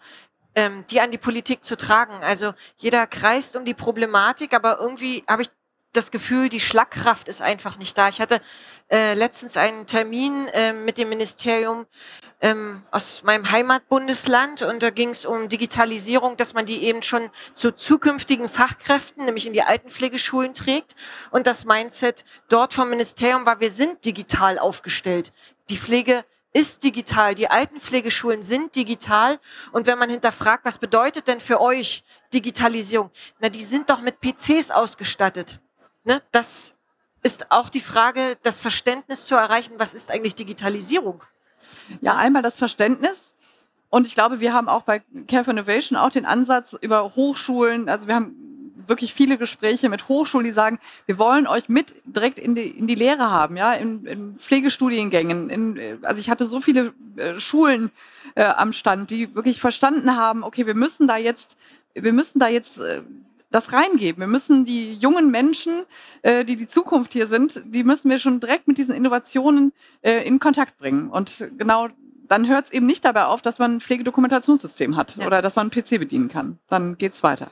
ähm, 0.55 0.83
die 0.89 0.99
an 0.99 1.11
die 1.11 1.19
Politik 1.19 1.63
zu 1.63 1.77
tragen. 1.77 2.23
Also 2.23 2.53
jeder 2.77 3.05
kreist 3.05 3.55
um 3.55 3.65
die 3.65 3.75
Problematik, 3.75 4.55
aber 4.55 4.79
irgendwie 4.79 5.23
habe 5.27 5.43
ich 5.43 5.49
das 5.93 6.09
Gefühl, 6.09 6.49
die 6.49 6.59
Schlagkraft 6.59 7.27
ist 7.27 7.41
einfach 7.41 7.77
nicht 7.77 7.97
da. 7.97 8.09
Ich 8.09 8.19
hatte 8.19 8.41
äh, 8.89 9.13
letztens 9.13 9.57
einen 9.57 9.85
Termin 9.85 10.47
äh, 10.47 10.73
mit 10.73 10.97
dem 10.97 11.09
Ministerium 11.09 11.85
ähm, 12.39 12.81
aus 12.89 13.21
meinem 13.21 13.51
Heimatbundesland 13.51 14.63
und 14.63 14.81
da 14.81 14.89
ging 14.89 15.09
es 15.09 15.25
um 15.25 15.49
Digitalisierung, 15.49 16.35
dass 16.35 16.53
man 16.53 16.65
die 16.65 16.83
eben 16.83 17.03
schon 17.03 17.29
zu 17.53 17.73
zukünftigen 17.73 18.49
Fachkräften, 18.49 19.25
nämlich 19.25 19.45
in 19.45 19.53
die 19.53 19.61
Altenpflegeschulen 19.61 20.55
trägt. 20.55 20.95
Und 21.29 21.45
das 21.45 21.65
Mindset 21.65 22.25
dort 22.49 22.73
vom 22.73 22.89
Ministerium 22.89 23.45
war, 23.45 23.59
wir 23.59 23.69
sind 23.69 24.03
digital 24.03 24.57
aufgestellt. 24.57 25.31
Die 25.69 25.77
Pflege 25.77 26.25
ist 26.53 26.83
digital, 26.83 27.33
die 27.35 27.49
Altenpflegeschulen 27.49 28.43
sind 28.43 28.75
digital. 28.75 29.39
Und 29.71 29.87
wenn 29.87 29.97
man 29.97 30.09
hinterfragt, 30.09 30.65
was 30.65 30.77
bedeutet 30.77 31.27
denn 31.27 31.39
für 31.39 31.61
euch 31.61 32.03
Digitalisierung? 32.33 33.09
Na, 33.39 33.49
die 33.49 33.63
sind 33.63 33.89
doch 33.89 34.01
mit 34.01 34.19
PCs 34.19 34.71
ausgestattet. 34.71 35.59
Ne? 36.03 36.21
Das 36.31 36.75
ist 37.23 37.51
auch 37.51 37.69
die 37.69 37.79
Frage, 37.79 38.37
das 38.43 38.59
Verständnis 38.59 39.25
zu 39.25 39.35
erreichen, 39.35 39.75
was 39.77 39.93
ist 39.93 40.11
eigentlich 40.11 40.35
Digitalisierung? 40.35 41.23
Ja, 42.01 42.17
einmal 42.17 42.41
das 42.41 42.57
Verständnis. 42.57 43.33
Und 43.89 44.07
ich 44.07 44.15
glaube, 44.15 44.39
wir 44.39 44.53
haben 44.53 44.69
auch 44.69 44.83
bei 44.83 44.99
Care 45.27 45.43
for 45.43 45.51
Innovation 45.51 45.97
auch 45.97 46.09
den 46.09 46.25
Ansatz 46.25 46.75
über 46.79 47.15
Hochschulen. 47.15 47.89
Also 47.89 48.07
wir 48.07 48.15
haben 48.15 48.40
wirklich 48.87 49.13
viele 49.13 49.37
Gespräche 49.37 49.89
mit 49.89 50.07
Hochschulen, 50.07 50.45
die 50.45 50.51
sagen, 50.51 50.79
wir 51.05 51.17
wollen 51.17 51.47
euch 51.47 51.69
mit 51.69 51.95
direkt 52.05 52.39
in 52.39 52.55
die, 52.55 52.67
in 52.67 52.87
die 52.87 52.95
Lehre 52.95 53.29
haben, 53.31 53.57
ja, 53.57 53.73
in, 53.73 54.05
in 54.05 54.35
Pflegestudiengängen. 54.37 55.49
In, 55.49 55.77
äh, 55.77 55.97
also 56.03 56.19
ich 56.19 56.29
hatte 56.29 56.47
so 56.47 56.61
viele 56.61 56.93
äh, 57.17 57.39
Schulen 57.39 57.91
äh, 58.35 58.43
am 58.43 58.73
Stand, 58.73 59.09
die 59.09 59.35
wirklich 59.35 59.59
verstanden 59.59 60.15
haben, 60.15 60.43
okay, 60.43 60.65
wir 60.67 60.75
müssen 60.75 61.07
da 61.07 61.17
jetzt, 61.17 61.57
wir 61.93 62.13
müssen 62.13 62.39
da 62.39 62.47
jetzt 62.47 62.79
äh, 62.79 63.01
das 63.51 63.73
reingeben. 63.73 64.21
Wir 64.21 64.27
müssen 64.27 64.65
die 64.65 64.93
jungen 64.95 65.29
Menschen, 65.29 65.83
äh, 66.21 66.45
die 66.45 66.55
die 66.55 66.67
Zukunft 66.67 67.13
hier 67.13 67.27
sind, 67.27 67.61
die 67.65 67.83
müssen 67.83 68.09
wir 68.09 68.17
schon 68.17 68.39
direkt 68.39 68.67
mit 68.67 68.77
diesen 68.77 68.95
Innovationen 68.95 69.73
äh, 70.01 70.25
in 70.25 70.39
Kontakt 70.39 70.77
bringen. 70.77 71.09
Und 71.09 71.49
genau 71.57 71.89
dann 72.27 72.47
hört 72.47 72.65
es 72.65 72.71
eben 72.71 72.85
nicht 72.85 73.03
dabei 73.03 73.25
auf, 73.25 73.41
dass 73.41 73.59
man 73.59 73.75
ein 73.75 73.81
Pflegedokumentationssystem 73.81 74.95
hat 74.95 75.17
Ja. 75.17 75.27
oder 75.27 75.41
dass 75.41 75.57
man 75.57 75.69
einen 75.69 75.83
PC 75.83 75.99
bedienen 75.99 76.29
kann. 76.29 76.59
Dann 76.69 76.97
geht's 76.97 77.23
weiter. 77.23 77.51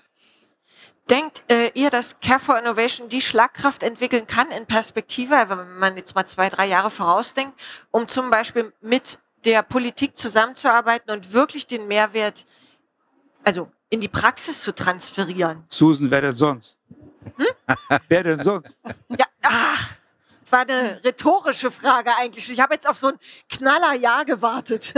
Denkt 1.09 1.43
äh, 1.49 1.71
ihr, 1.73 1.89
dass 1.89 2.19
Care 2.19 2.39
for 2.39 2.59
Innovation 2.59 3.09
die 3.09 3.21
Schlagkraft 3.21 3.81
entwickeln 3.81 4.27
kann 4.27 4.51
in 4.51 4.67
Perspektive, 4.67 5.33
wenn 5.47 5.79
man 5.79 5.97
jetzt 5.97 6.13
mal 6.13 6.25
zwei, 6.25 6.49
drei 6.49 6.67
Jahre 6.67 6.91
vorausdenkt, 6.91 7.59
um 7.89 8.07
zum 8.07 8.29
Beispiel 8.29 8.71
mit 8.81 9.17
der 9.43 9.63
Politik 9.63 10.17
zusammenzuarbeiten 10.17 11.11
und 11.11 11.33
wirklich 11.33 11.65
den 11.65 11.87
Mehrwert, 11.87 12.45
also 13.43 13.71
in 13.89 14.01
die 14.01 14.07
Praxis 14.07 14.61
zu 14.61 14.75
transferieren. 14.75 15.63
Susan, 15.69 16.11
wer 16.11 16.21
denn 16.21 16.35
sonst? 16.35 16.77
Hm? 17.37 17.47
wer 18.07 18.23
denn 18.23 18.43
sonst? 18.43 18.77
Ja, 19.09 19.25
ach, 19.41 19.93
war 20.49 20.61
eine 20.61 21.01
rhetorische 21.03 21.71
Frage 21.71 22.11
eigentlich. 22.17 22.51
Ich 22.51 22.59
habe 22.59 22.75
jetzt 22.75 22.87
auf 22.87 22.97
so 22.97 23.07
ein 23.07 23.19
knaller 23.49 23.93
Ja 23.93 24.23
gewartet. 24.23 24.93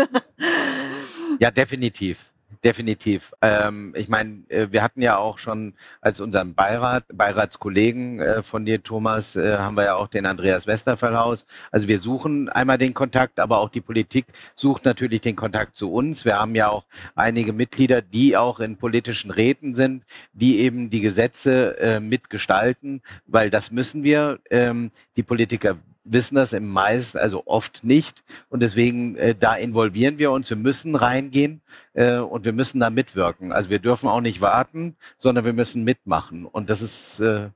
ja, 1.39 1.51
definitiv 1.51 2.30
definitiv. 2.63 3.33
Ähm, 3.41 3.93
ich 3.95 4.07
meine, 4.07 4.43
äh, 4.49 4.67
wir 4.71 4.83
hatten 4.83 5.01
ja 5.01 5.17
auch 5.17 5.37
schon 5.37 5.73
als 5.99 6.19
unseren 6.19 6.53
Beirat, 6.53 7.05
Beiratskollegen 7.13 8.19
äh, 8.19 8.43
von 8.43 8.65
dir, 8.65 8.83
Thomas, 8.83 9.35
äh, 9.35 9.57
haben 9.57 9.75
wir 9.75 9.85
ja 9.85 9.95
auch 9.95 10.07
den 10.07 10.25
Andreas 10.25 10.67
Westerfellhaus. 10.67 11.45
Also 11.71 11.87
wir 11.87 11.99
suchen 11.99 12.49
einmal 12.49 12.77
den 12.77 12.93
Kontakt, 12.93 13.39
aber 13.39 13.59
auch 13.59 13.69
die 13.69 13.81
Politik 13.81 14.25
sucht 14.55 14.85
natürlich 14.85 15.21
den 15.21 15.35
Kontakt 15.35 15.75
zu 15.75 15.91
uns. 15.91 16.25
Wir 16.25 16.39
haben 16.39 16.55
ja 16.55 16.69
auch 16.69 16.85
einige 17.15 17.53
Mitglieder, 17.53 18.01
die 18.01 18.37
auch 18.37 18.59
in 18.59 18.77
politischen 18.77 19.31
Räten 19.31 19.73
sind, 19.73 20.03
die 20.33 20.59
eben 20.59 20.89
die 20.89 21.01
Gesetze 21.01 21.79
äh, 21.79 21.99
mitgestalten, 21.99 23.01
weil 23.25 23.49
das 23.49 23.71
müssen 23.71 24.03
wir. 24.03 24.39
Ähm, 24.49 24.91
die 25.17 25.23
Politiker 25.23 25.77
wissen 26.03 26.35
das 26.35 26.53
im 26.53 26.67
meisten, 26.67 27.17
also 27.17 27.43
oft 27.45 27.83
nicht. 27.83 28.23
Und 28.49 28.61
deswegen, 28.61 29.15
äh, 29.17 29.35
da 29.35 29.55
involvieren 29.55 30.17
wir 30.17 30.31
uns. 30.31 30.49
Wir 30.49 30.57
müssen 30.57 30.95
reingehen 30.95 31.61
äh, 31.93 32.17
und 32.17 32.45
wir 32.45 32.53
müssen 32.53 32.79
da 32.79 32.89
mitwirken. 32.89 33.51
Also 33.51 33.69
wir 33.69 33.79
dürfen 33.79 34.09
auch 34.09 34.21
nicht 34.21 34.41
warten, 34.41 34.95
sondern 35.17 35.45
wir 35.45 35.53
müssen 35.53 35.83
mitmachen. 35.83 36.45
Und 36.45 36.69
das 36.69 36.81
ist 36.81 37.19
äh, 37.19 37.49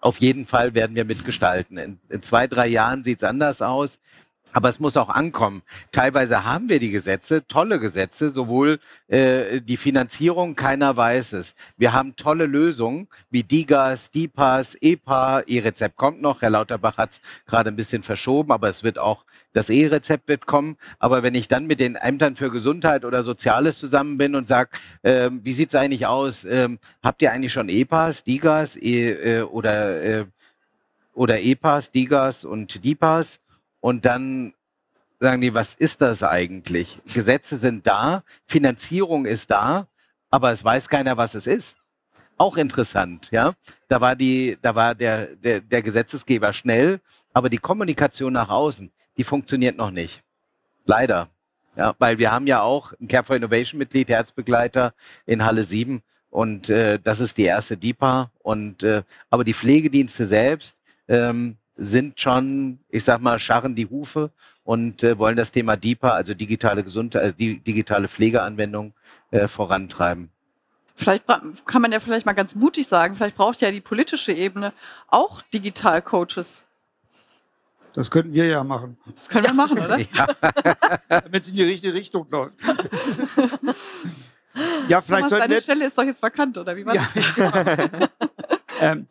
auf 0.00 0.18
jeden 0.18 0.46
Fall 0.46 0.74
werden 0.74 0.96
wir 0.96 1.04
mitgestalten. 1.04 1.76
In, 1.78 1.98
in 2.08 2.22
zwei, 2.22 2.46
drei 2.46 2.66
Jahren 2.66 3.04
sieht's 3.04 3.24
anders 3.24 3.60
aus. 3.62 3.98
Aber 4.52 4.68
es 4.68 4.80
muss 4.80 4.96
auch 4.96 5.08
ankommen. 5.08 5.62
Teilweise 5.92 6.44
haben 6.44 6.68
wir 6.68 6.80
die 6.80 6.90
Gesetze, 6.90 7.46
tolle 7.46 7.78
Gesetze, 7.78 8.30
sowohl 8.30 8.80
äh, 9.08 9.60
die 9.60 9.76
Finanzierung, 9.76 10.56
keiner 10.56 10.96
weiß 10.96 11.34
es. 11.34 11.54
Wir 11.76 11.92
haben 11.92 12.16
tolle 12.16 12.46
Lösungen 12.46 13.06
wie 13.30 13.42
DIGAS, 13.42 14.10
DIPAS, 14.10 14.76
EPA, 14.80 15.42
E-Rezept 15.46 15.96
kommt 15.96 16.20
noch. 16.20 16.42
Herr 16.42 16.50
Lauterbach 16.50 16.98
hat 16.98 17.12
es 17.12 17.20
gerade 17.46 17.70
ein 17.70 17.76
bisschen 17.76 18.02
verschoben, 18.02 18.50
aber 18.50 18.68
es 18.68 18.82
wird 18.82 18.98
auch, 18.98 19.24
das 19.52 19.70
E-Rezept 19.70 20.28
wird 20.28 20.46
kommen. 20.46 20.76
Aber 20.98 21.22
wenn 21.22 21.34
ich 21.34 21.46
dann 21.46 21.66
mit 21.66 21.80
den 21.80 21.94
Ämtern 21.94 22.36
für 22.36 22.50
Gesundheit 22.50 23.04
oder 23.04 23.22
Soziales 23.22 23.78
zusammen 23.78 24.18
bin 24.18 24.34
und 24.34 24.48
sage, 24.48 24.70
äh, 25.02 25.30
wie 25.30 25.52
sieht's 25.52 25.74
eigentlich 25.74 26.06
aus? 26.06 26.44
Ähm, 26.44 26.78
habt 27.02 27.22
ihr 27.22 27.32
eigentlich 27.32 27.52
schon 27.52 27.68
EPAS, 27.68 28.24
DIGAS 28.24 28.76
e, 28.76 29.10
äh, 29.10 29.42
oder, 29.42 30.02
äh, 30.02 30.24
oder 31.14 31.40
EPAS, 31.40 31.92
DIGAS 31.92 32.44
und 32.44 32.84
DIPAS? 32.84 33.40
Und 33.80 34.04
dann 34.04 34.54
sagen 35.18 35.40
die, 35.40 35.54
was 35.54 35.74
ist 35.74 36.00
das 36.00 36.22
eigentlich? 36.22 37.00
Gesetze 37.12 37.56
sind 37.56 37.86
da, 37.86 38.22
Finanzierung 38.46 39.26
ist 39.26 39.50
da, 39.50 39.86
aber 40.30 40.52
es 40.52 40.64
weiß 40.64 40.88
keiner, 40.88 41.16
was 41.16 41.34
es 41.34 41.46
ist. 41.46 41.76
Auch 42.38 42.56
interessant, 42.56 43.28
ja. 43.30 43.52
Da 43.88 44.00
war 44.00 44.16
die, 44.16 44.56
da 44.62 44.74
war 44.74 44.94
der, 44.94 45.26
der, 45.36 45.60
der 45.60 45.82
Gesetzesgeber 45.82 46.54
schnell, 46.54 47.00
aber 47.34 47.50
die 47.50 47.58
Kommunikation 47.58 48.32
nach 48.32 48.48
außen, 48.48 48.90
die 49.18 49.24
funktioniert 49.24 49.76
noch 49.76 49.90
nicht. 49.90 50.22
Leider. 50.86 51.28
Ja, 51.76 51.94
weil 51.98 52.18
wir 52.18 52.32
haben 52.32 52.46
ja 52.46 52.62
auch 52.62 52.92
ein 53.00 53.08
Care 53.08 53.24
for 53.24 53.36
Innovation 53.36 53.78
Mitglied, 53.78 54.08
Herzbegleiter 54.08 54.94
in 55.26 55.44
Halle 55.44 55.62
7 55.62 56.02
und 56.30 56.68
äh, 56.68 56.98
das 56.98 57.20
ist 57.20 57.36
die 57.36 57.44
erste 57.44 57.76
DIPA 57.76 58.30
und 58.38 58.82
äh, 58.82 59.02
aber 59.28 59.44
die 59.44 59.54
Pflegedienste 59.54 60.24
selbst, 60.24 60.76
ähm, 61.08 61.56
sind 61.80 62.20
schon, 62.20 62.78
ich 62.90 63.04
sag 63.04 63.22
mal, 63.22 63.38
scharren 63.38 63.74
die 63.74 63.88
Hufe 63.88 64.30
und 64.64 65.02
äh, 65.02 65.18
wollen 65.18 65.36
das 65.36 65.50
Thema 65.50 65.76
DIPA, 65.76 66.10
also 66.10 66.34
digitale 66.34 66.84
Gesundheit, 66.84 67.22
also 67.22 67.34
die 67.36 67.58
digitale 67.58 68.06
Pflegeanwendung 68.06 68.92
äh, 69.30 69.48
vorantreiben. 69.48 70.30
Vielleicht 70.94 71.24
kann 71.64 71.80
man 71.80 71.92
ja 71.92 71.98
vielleicht 71.98 72.26
mal 72.26 72.34
ganz 72.34 72.54
mutig 72.54 72.86
sagen, 72.86 73.14
vielleicht 73.14 73.36
braucht 73.36 73.62
ja 73.62 73.70
die 73.70 73.80
politische 73.80 74.32
Ebene 74.32 74.74
auch 75.08 75.40
Digital-Coaches. 75.40 76.62
Das 77.94 78.10
könnten 78.10 78.34
wir 78.34 78.46
ja 78.46 78.62
machen. 78.62 78.98
Das 79.06 79.28
können 79.28 79.46
wir 79.46 79.54
machen, 79.54 79.78
oder? 79.78 79.98
Ja. 80.14 80.26
Damit 81.08 81.42
es 81.42 81.48
in 81.48 81.56
die 81.56 81.62
richtige 81.62 81.94
Richtung 81.94 82.26
läuft. 82.30 82.52
ja, 84.88 85.00
vielleicht 85.00 85.28
Thomas, 85.28 85.30
deine 85.30 85.60
Stelle 85.62 85.86
ist 85.86 85.96
doch 85.96 86.04
jetzt 86.04 86.22
vakant, 86.22 86.58
oder 86.58 86.76
wie 86.76 86.84
war 86.84 86.94
ja. 86.94 87.08
das? 87.14 88.10
ähm, 88.80 89.06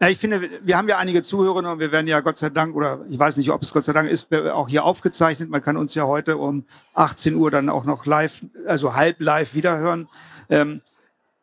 ja, 0.00 0.08
ich 0.10 0.18
finde, 0.18 0.50
wir 0.62 0.76
haben 0.76 0.88
ja 0.88 0.98
einige 0.98 1.22
Zuhörerinnen 1.22 1.72
und 1.72 1.78
wir 1.78 1.90
werden 1.90 2.06
ja 2.06 2.20
Gott 2.20 2.36
sei 2.36 2.50
Dank, 2.50 2.76
oder 2.76 3.00
ich 3.08 3.18
weiß 3.18 3.38
nicht, 3.38 3.50
ob 3.50 3.62
es 3.62 3.72
Gott 3.72 3.84
sei 3.86 3.94
Dank 3.94 4.10
ist, 4.10 4.32
auch 4.34 4.68
hier 4.68 4.84
aufgezeichnet. 4.84 5.48
Man 5.48 5.62
kann 5.62 5.78
uns 5.78 5.94
ja 5.94 6.04
heute 6.04 6.36
um 6.36 6.64
18 6.92 7.34
Uhr 7.34 7.50
dann 7.50 7.70
auch 7.70 7.84
noch 7.84 8.04
live, 8.04 8.44
also 8.66 8.94
halb 8.94 9.20
live 9.20 9.54
wiederhören. 9.54 10.06
Ähm, 10.50 10.82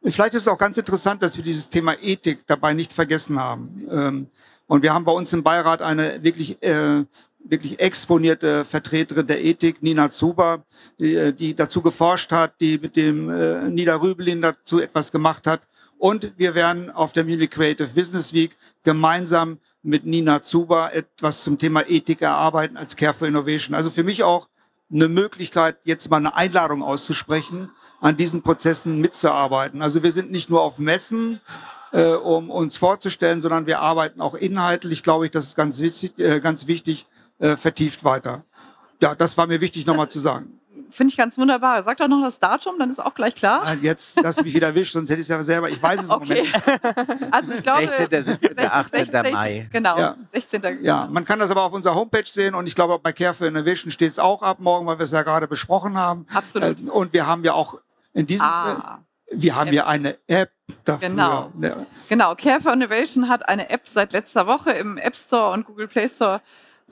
vielleicht 0.06 0.36
ist 0.36 0.44
es 0.44 0.48
auch 0.48 0.60
ganz 0.60 0.78
interessant, 0.78 1.24
dass 1.24 1.36
wir 1.36 1.44
dieses 1.44 1.70
Thema 1.70 1.96
Ethik 2.00 2.46
dabei 2.46 2.74
nicht 2.74 2.94
vergessen 2.94 3.40
haben. 3.40 3.88
Ähm, 3.90 4.28
und 4.68 4.84
wir 4.84 4.94
haben 4.94 5.06
bei 5.06 5.12
uns 5.12 5.34
im 5.34 5.42
Beirat 5.42 5.82
eine 5.82 6.22
wirklich, 6.22 6.62
äh, 6.62 7.06
wirklich 7.44 7.80
exponierte 7.80 8.66
Vertreterin 8.66 9.26
der 9.26 9.44
Ethik, 9.44 9.82
Nina 9.82 10.12
Zuber, 10.12 10.64
die, 11.00 11.16
äh, 11.16 11.54
dazu 11.56 11.82
geforscht 11.82 12.32
hat, 12.32 12.62
die 12.62 12.78
mit 12.78 12.96
dem 12.96 13.32
äh, 13.32 13.68
Nida 13.70 13.96
Rübelin 13.96 14.44
dazu 14.44 14.80
etwas 14.80 15.12
gemacht 15.12 15.48
hat. 15.48 15.62
Und 16.04 16.34
wir 16.36 16.54
werden 16.54 16.92
auf 16.92 17.14
der 17.14 17.24
Munich 17.24 17.50
Creative 17.50 17.88
Business 17.88 18.34
Week 18.34 18.58
gemeinsam 18.84 19.60
mit 19.84 20.06
Nina 20.06 20.42
Zuba 20.42 20.90
etwas 20.90 21.46
zum 21.46 21.58
Thema 21.58 21.88
Ethik 21.88 22.22
erarbeiten 22.22 22.76
als 22.76 22.98
Care 22.98 23.14
for 23.14 23.26
Innovation. 23.26 23.74
Also 23.74 23.90
für 23.90 24.04
mich 24.04 24.22
auch 24.22 24.50
eine 24.92 25.08
Möglichkeit, 25.08 25.78
jetzt 25.86 26.10
mal 26.10 26.18
eine 26.18 26.36
Einladung 26.36 26.84
auszusprechen, 26.84 27.72
an 28.02 28.18
diesen 28.18 28.42
Prozessen 28.42 29.00
mitzuarbeiten. 29.00 29.82
Also 29.82 30.04
wir 30.04 30.12
sind 30.12 30.30
nicht 30.30 30.50
nur 30.50 30.62
auf 30.62 30.78
Messen, 30.78 31.40
äh, 31.94 32.04
um 32.16 32.52
uns 32.52 32.76
vorzustellen, 32.76 33.40
sondern 33.40 33.66
wir 33.66 33.80
arbeiten 33.80 34.20
auch 34.20 34.34
inhaltlich, 34.34 35.04
glaube 35.04 35.28
ich, 35.28 35.32
das 35.32 35.46
ist 35.46 35.56
ganz 35.56 35.80
wichtig, 35.80 36.20
äh, 36.20 36.42
ganz 36.42 36.68
wichtig 36.68 37.06
äh, 37.40 37.56
vertieft 37.56 38.04
weiter. 38.04 38.44
Ja, 39.02 39.16
das 39.16 39.38
war 39.38 39.48
mir 39.48 39.62
wichtig 39.62 39.86
nochmal 39.86 40.10
zu 40.10 40.20
sagen 40.20 40.60
finde 40.90 41.12
ich 41.12 41.18
ganz 41.18 41.38
wunderbar. 41.38 41.84
Sag 41.84 41.98
doch 41.98 42.08
noch 42.08 42.22
das 42.22 42.40
Datum, 42.40 42.80
dann 42.80 42.90
ist 42.90 43.00
auch 43.00 43.14
gleich 43.14 43.36
klar. 43.36 43.64
Ah, 43.66 43.74
jetzt 43.74 44.20
lass 44.22 44.42
mich 44.44 44.54
wieder 44.54 44.68
erwischen, 44.68 44.94
sonst 44.94 45.10
hätte 45.10 45.22
ich 45.22 45.26
es 45.26 45.30
ja 45.30 45.42
selber. 45.44 45.70
Ich 45.70 45.82
weiß 45.82 46.04
es 46.04 46.10
okay. 46.10 46.46
Moment. 46.48 47.32
Also 47.32 47.54
ich 47.54 47.64
glaube 47.64 47.88
16. 47.88 48.24
17. 48.24 48.60
18. 48.60 49.06
16, 49.06 49.34
Mai. 49.34 49.70
Genau, 49.72 49.98
ja. 49.98 50.16
16. 50.32 50.80
Ja, 50.82 51.08
man 51.12 51.26
kann 51.26 51.40
das 51.40 51.52
aber 51.52 51.64
auf 51.64 51.74
unserer 51.74 51.96
Homepage 51.96 52.26
sehen 52.26 52.56
und 52.56 52.68
ich 52.68 52.76
glaube 52.76 53.00
bei 53.00 53.12
Care 53.14 53.34
for 53.34 53.48
Innovation 53.48 53.92
steht 53.92 54.12
es 54.12 54.20
auch 54.20 54.42
ab 54.42 54.60
morgen, 54.60 54.86
weil 54.86 55.00
wir 55.00 55.06
es 55.06 55.12
ja 55.12 55.24
gerade 55.24 55.48
besprochen 55.48 55.98
haben. 55.98 56.26
Absolut. 56.34 56.80
Äh, 56.80 56.90
und 56.90 57.14
wir 57.14 57.28
haben 57.28 57.44
ja 57.44 57.54
auch 57.54 57.80
in 58.14 58.28
diesem 58.28 58.46
ah. 58.46 59.00
Wir 59.36 59.56
haben 59.56 59.74
ja 59.74 59.88
eine 59.88 60.18
App 60.28 60.52
dafür. 60.86 61.10
Genau. 61.10 61.52
Ja. 61.60 61.76
genau. 62.08 62.36
Care 62.36 62.62
for 62.62 62.74
Innovation 62.74 63.30
hat 63.30 63.48
eine 63.50 63.70
App 63.70 63.88
seit 63.88 64.14
letzter 64.14 64.48
Woche 64.48 64.72
im 64.72 64.98
App 64.98 65.16
Store 65.16 65.54
und 65.54 65.66
Google 65.66 65.88
Play 65.88 66.08
Store 66.08 66.42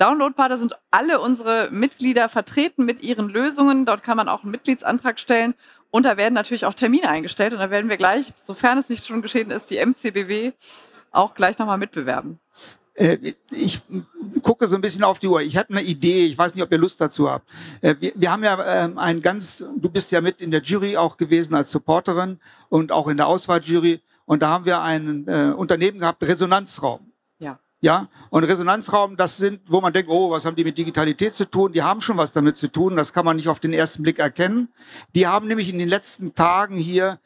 downloadbar. 0.02 0.50
Da 0.50 0.58
sind 0.58 0.76
alle 0.90 1.20
unsere 1.22 1.70
Mitglieder 1.72 2.30
vertreten 2.30 2.86
mit 2.86 3.02
ihren 3.02 3.30
Lösungen. 3.30 3.86
Dort 3.86 4.04
kann 4.04 4.18
man 4.18 4.28
auch 4.28 4.44
einen 4.44 4.52
Mitgliedsantrag 4.52 5.20
stellen. 5.20 5.54
Und 5.92 6.06
da 6.06 6.18
werden 6.18 6.34
natürlich 6.34 6.66
auch 6.66 6.74
Termine 6.74 7.10
eingestellt. 7.10 7.54
Und 7.54 7.60
da 7.60 7.70
werden 7.70 7.90
wir 7.90 7.98
gleich, 7.98 8.34
sofern 8.42 8.78
es 8.78 8.90
nicht 8.90 9.06
schon 9.06 9.22
geschehen 9.22 9.52
ist, 9.52 9.70
die 9.70 9.78
MCBW 9.78 10.54
auch 11.12 11.34
gleich 11.34 11.58
nochmal 11.60 11.78
mitbewerben. 11.78 12.40
Äh, 12.94 13.34
ich 13.52 13.82
gucke 14.42 14.68
so 14.68 14.76
ein 14.76 14.82
bisschen 14.82 15.04
auf 15.04 15.20
die 15.20 15.28
Uhr. 15.28 15.42
Ich 15.42 15.58
habe 15.58 15.70
eine 15.70 15.82
Idee. 15.82 16.26
Ich 16.26 16.38
weiß 16.38 16.56
nicht, 16.56 16.64
ob 16.64 16.72
ihr 16.72 16.78
Lust 16.78 17.00
dazu 17.02 17.30
habt. 17.30 17.48
Äh, 17.82 17.96
wir, 18.00 18.14
wir 18.16 18.32
haben 18.32 18.44
ja 18.44 18.86
ähm, 18.86 18.98
ein 18.98 19.22
ganz, 19.22 19.64
du 19.76 19.90
bist 19.90 20.12
ja 20.12 20.22
mit 20.22 20.42
in 20.42 20.52
der 20.52 20.62
Jury 20.62 20.98
auch 20.98 21.18
gewesen 21.18 21.56
als 21.56 21.72
Supporterin 21.72 22.40
und 22.70 22.92
auch 22.92 23.08
in 23.08 23.18
der 23.18 23.28
Auswahljury. 23.28 24.02
Und 24.26 24.42
da 24.42 24.50
haben 24.50 24.66
wir 24.66 24.82
ein 24.82 25.28
äh, 25.28 25.54
Unternehmen 25.56 26.00
gehabt, 26.00 26.24
Resonanzraum. 26.24 27.11
Ja, 27.84 28.10
und 28.30 28.44
Resonanzraum, 28.44 29.17
das 29.17 29.38
sind, 29.38 29.62
wo 29.67 29.82
man 29.82 29.91
denkt, 29.91 30.08
oh, 30.08 30.30
was 30.30 30.46
haben 30.46 30.56
die 30.56 30.63
mit 30.63 30.78
Digitalität 30.78 31.34
zu 31.34 31.50
tun? 31.50 31.74
Die 31.74 31.82
haben 31.82 32.00
schon 32.00 32.15
was 32.15 32.32
damit 32.32 32.56
zu 32.56 32.72
tun. 32.72 32.96
Das 32.96 33.12
kann 33.12 33.26
man 33.26 33.38
nicht 33.38 33.48
auf 33.48 33.60
den 33.60 33.74
ersten 33.74 34.04
Blick 34.04 34.20
erkennen. 34.20 34.70
Die 35.15 35.26
haben 35.26 35.48
nämlich 35.48 35.67
in 35.67 35.80
den 35.80 35.89
letzten 35.89 36.36
Tagen 36.36 36.78
hier 36.78 37.20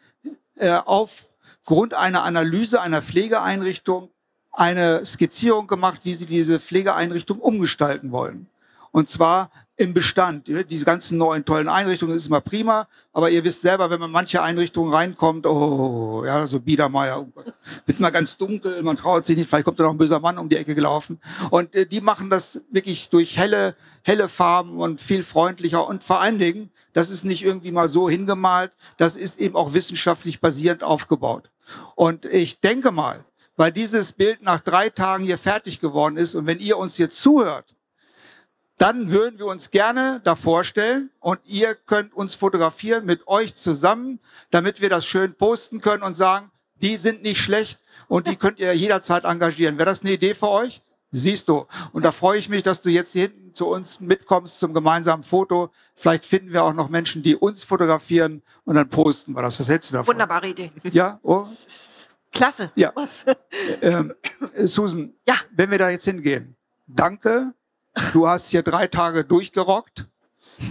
äh, 0.55 0.69
aufgrund 0.71 1.93
einer 1.93 2.23
Analyse 2.23 2.79
einer 2.79 3.01
Pflegeeinrichtung 3.01 4.09
eine 4.53 5.05
Skizzierung 5.05 5.67
gemacht, 5.67 6.01
wie 6.03 6.13
sie 6.13 6.25
diese 6.25 6.61
Pflegeeinrichtung 6.61 7.39
umgestalten 7.39 8.13
wollen. 8.13 8.47
Und 8.95 9.09
zwar 9.09 9.51
im 9.75 9.93
Bestand. 9.93 10.47
Diese 10.69 10.85
ganzen 10.85 11.17
neuen 11.17 11.43
tollen 11.43 11.67
Einrichtungen 11.67 12.15
ist 12.15 12.27
immer 12.27 12.39
prima, 12.39 12.87
aber 13.11 13.29
ihr 13.29 13.43
wisst 13.43 13.61
selber, 13.61 13.89
wenn 13.89 13.99
man 13.99 14.09
manche 14.09 14.41
Einrichtungen 14.41 14.93
reinkommt, 14.93 15.45
oh, 15.45 16.23
ja, 16.25 16.47
so 16.47 16.61
Biedermeier, 16.61 17.19
oh 17.19 17.25
Gott, 17.25 17.53
wird 17.85 17.99
mal 17.99 18.11
ganz 18.11 18.37
dunkel, 18.37 18.81
man 18.83 18.95
traut 18.95 19.25
sich 19.25 19.35
nicht, 19.35 19.49
vielleicht 19.49 19.65
kommt 19.65 19.81
da 19.81 19.83
noch 19.83 19.91
ein 19.91 19.97
böser 19.97 20.21
Mann 20.21 20.37
um 20.37 20.47
die 20.47 20.55
Ecke 20.55 20.75
gelaufen. 20.75 21.19
Und 21.49 21.75
äh, 21.75 21.85
die 21.85 21.99
machen 21.99 22.29
das 22.29 22.61
wirklich 22.71 23.09
durch 23.09 23.37
helle, 23.37 23.75
helle 24.01 24.29
Farben 24.29 24.77
und 24.79 25.01
viel 25.01 25.23
freundlicher 25.23 25.85
und 25.85 26.01
vor 26.01 26.21
allen 26.21 26.39
Dingen, 26.39 26.69
das 26.93 27.09
ist 27.09 27.25
nicht 27.25 27.43
irgendwie 27.43 27.73
mal 27.73 27.89
so 27.89 28.09
hingemalt, 28.09 28.71
das 28.95 29.17
ist 29.17 29.37
eben 29.41 29.57
auch 29.57 29.73
wissenschaftlich 29.73 30.39
basierend 30.39 30.85
aufgebaut. 30.85 31.51
Und 31.95 32.23
ich 32.23 32.61
denke 32.61 32.93
mal, 32.93 33.25
weil 33.57 33.73
dieses 33.73 34.13
Bild 34.13 34.41
nach 34.41 34.61
drei 34.61 34.89
Tagen 34.89 35.25
hier 35.25 35.37
fertig 35.37 35.81
geworden 35.81 36.15
ist 36.15 36.33
und 36.33 36.45
wenn 36.45 36.59
ihr 36.59 36.77
uns 36.77 36.97
jetzt 36.97 37.21
zuhört, 37.21 37.74
dann 38.77 39.11
würden 39.11 39.39
wir 39.39 39.45
uns 39.45 39.71
gerne 39.71 40.21
da 40.23 40.35
vorstellen 40.35 41.09
und 41.19 41.39
ihr 41.45 41.75
könnt 41.75 42.13
uns 42.13 42.35
fotografieren 42.35 43.05
mit 43.05 43.27
euch 43.27 43.55
zusammen, 43.55 44.19
damit 44.51 44.81
wir 44.81 44.89
das 44.89 45.05
schön 45.05 45.33
posten 45.35 45.79
können 45.81 46.03
und 46.03 46.13
sagen, 46.13 46.51
die 46.81 46.97
sind 46.97 47.21
nicht 47.23 47.39
schlecht 47.41 47.79
und 48.07 48.27
die 48.27 48.35
könnt 48.35 48.59
ihr 48.59 48.73
jederzeit 48.75 49.23
engagieren. 49.23 49.77
Wäre 49.77 49.85
das 49.87 50.01
eine 50.01 50.11
Idee 50.11 50.33
für 50.33 50.49
euch? 50.49 50.81
Siehst 51.11 51.47
du. 51.47 51.65
Und 51.93 52.03
da 52.03 52.11
freue 52.11 52.37
ich 52.37 52.49
mich, 52.49 52.63
dass 52.63 52.81
du 52.81 52.89
jetzt 52.89 53.13
hier 53.13 53.23
hinten 53.29 53.53
zu 53.53 53.67
uns 53.69 54.01
mitkommst 54.01 54.59
zum 54.59 54.73
gemeinsamen 54.73 55.23
Foto. 55.23 55.71
Vielleicht 55.95 56.25
finden 56.25 56.51
wir 56.51 56.63
auch 56.65 56.73
noch 56.73 56.89
Menschen, 56.89 57.23
die 57.23 57.37
uns 57.37 57.63
fotografieren 57.63 58.41
und 58.65 58.75
dann 58.75 58.89
posten 58.89 59.33
wir 59.33 59.41
das. 59.41 59.57
Was 59.57 59.69
hältst 59.69 59.91
du 59.91 59.93
davon? 59.93 60.13
Wunderbare 60.15 60.49
Idee. 60.49 60.73
Ja, 60.83 61.19
oh, 61.23 61.41
Klasse. 62.33 62.71
ja. 62.75 62.91
Ähm, 63.81 64.13
äh, 64.53 64.67
Susan, 64.67 65.13
Ja. 65.25 65.35
wenn 65.55 65.71
wir 65.71 65.77
da 65.77 65.89
jetzt 65.89 66.03
hingehen, 66.03 66.57
danke. 66.85 67.53
Du 68.13 68.27
hast 68.27 68.49
hier 68.49 68.63
drei 68.63 68.87
Tage 68.87 69.23
durchgerockt. 69.23 70.07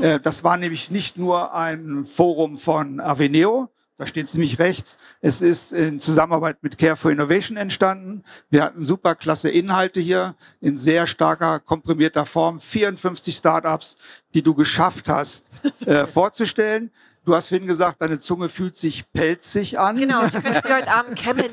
Äh, 0.00 0.20
das 0.20 0.44
war 0.44 0.56
nämlich 0.56 0.90
nicht 0.90 1.16
nur 1.16 1.54
ein 1.54 2.04
Forum 2.04 2.58
von 2.58 3.00
Aveneo, 3.00 3.70
da 3.96 4.08
steht 4.08 4.28
ziemlich 4.28 4.58
rechts. 4.58 4.98
Es 5.20 5.40
ist 5.40 5.72
in 5.72 6.00
Zusammenarbeit 6.00 6.62
mit 6.62 6.78
Care 6.78 6.96
for 6.96 7.12
Innovation 7.12 7.56
entstanden. 7.56 8.24
Wir 8.50 8.64
hatten 8.64 8.82
super 8.82 9.14
klasse 9.14 9.50
Inhalte 9.50 10.00
hier 10.00 10.34
in 10.60 10.76
sehr 10.76 11.06
starker, 11.06 11.60
komprimierter 11.60 12.26
Form. 12.26 12.58
54 12.58 13.37
Startups, 13.37 13.96
die 14.34 14.42
du 14.42 14.54
geschafft 14.54 15.08
hast, 15.08 15.48
äh, 15.87 16.06
vorzustellen. 16.06 16.90
Du 17.24 17.34
hast 17.34 17.48
vorhin 17.48 17.66
gesagt, 17.66 18.02
deine 18.02 18.18
Zunge 18.18 18.50
fühlt 18.50 18.76
sich 18.76 19.10
pelzig 19.12 19.78
an. 19.78 19.96
Genau, 19.96 20.26
ich 20.26 20.32
könnte 20.32 20.60
sie 20.62 20.74
heute 20.74 20.92
Abend 20.92 21.16
kämmen. 21.16 21.46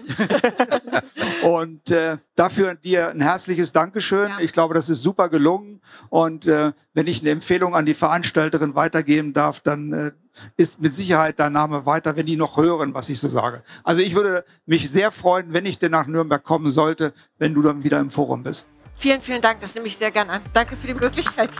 Und 1.43 1.89
äh, 1.91 2.17
dafür 2.36 2.75
dir 2.75 3.10
ein 3.10 3.21
herzliches 3.21 3.71
Dankeschön. 3.71 4.29
Ja. 4.29 4.39
Ich 4.39 4.51
glaube, 4.51 4.73
das 4.73 4.89
ist 4.89 5.01
super 5.01 5.29
gelungen. 5.29 5.79
Und 6.10 6.45
äh, 6.45 6.73
wenn 6.93 7.07
ich 7.07 7.21
eine 7.21 7.29
Empfehlung 7.29 7.73
an 7.73 7.86
die 7.86 7.93
Veranstalterin 7.93 8.75
weitergeben 8.75 9.31
darf, 9.31 9.62
dann 9.62 9.93
äh, 9.93 10.12
ist 10.57 10.81
mit 10.81 10.93
Sicherheit 10.93 11.39
dein 11.39 11.53
Name 11.53 11.86
weiter, 11.86 12.17
wenn 12.17 12.25
die 12.25 12.36
noch 12.36 12.57
hören, 12.57 12.93
was 12.93 13.07
ich 13.07 13.19
so 13.19 13.29
sage. 13.29 13.63
Also 13.86 14.01
ich 14.01 14.13
würde 14.13 14.43
mich 14.65 14.89
sehr 14.89 15.12
freuen, 15.12 15.53
wenn 15.53 15.65
ich 15.65 15.79
denn 15.79 15.91
nach 15.91 16.07
Nürnberg 16.07 16.43
kommen 16.43 16.69
sollte, 16.69 17.13
wenn 17.38 17.53
du 17.53 17.62
dann 17.62 17.84
wieder 17.84 17.99
im 17.99 18.10
Forum 18.10 18.43
bist. 18.43 18.67
Vielen, 18.97 19.21
vielen 19.21 19.41
Dank. 19.41 19.62
Das 19.62 19.73
nehme 19.73 19.88
ich 19.88 19.95
sehr 19.95 20.12
gern 20.12 20.29
an. 20.29 20.41
Danke 20.51 20.75
für 20.75 20.88
die 20.88 20.93
Möglichkeit. 20.93 21.51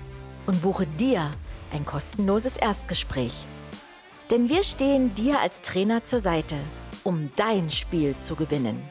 und 0.46 0.62
buche 0.62 0.88
dir 0.88 1.30
ein 1.72 1.86
kostenloses 1.86 2.56
Erstgespräch. 2.56 3.44
Denn 4.28 4.48
wir 4.48 4.64
stehen 4.64 5.14
dir 5.14 5.38
als 5.38 5.62
Trainer 5.62 6.02
zur 6.02 6.18
Seite, 6.18 6.56
um 7.04 7.30
dein 7.36 7.70
Spiel 7.70 8.16
zu 8.18 8.34
gewinnen. 8.34 8.82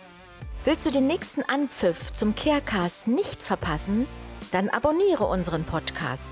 Willst 0.64 0.86
du 0.86 0.92
den 0.92 1.08
nächsten 1.08 1.44
Anpfiff 1.44 2.14
zum 2.14 2.36
Carecast 2.36 3.08
nicht 3.08 3.44
verpassen? 3.44 4.08
Dann 4.52 4.70
abonniere 4.70 5.26
unseren 5.26 5.66
Podcast. 5.66 6.32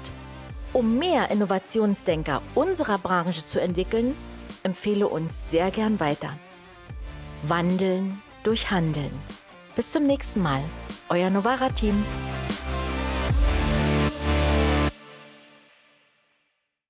Um 0.76 1.00
mehr 1.00 1.32
Innovationsdenker 1.32 2.42
unserer 2.54 2.98
Branche 2.98 3.46
zu 3.46 3.62
entwickeln, 3.62 4.14
empfehle 4.62 5.08
uns 5.08 5.50
sehr 5.50 5.72
gern 5.72 6.02
weiter. 6.02 6.32
Wandeln 7.44 8.22
durch 8.44 8.72
Handeln. 8.72 9.12
Bis 9.78 9.94
zum 9.94 10.06
nächsten 10.06 10.42
Mal. 10.42 10.62
Euer 11.08 11.30
Novara-Team. 11.30 12.04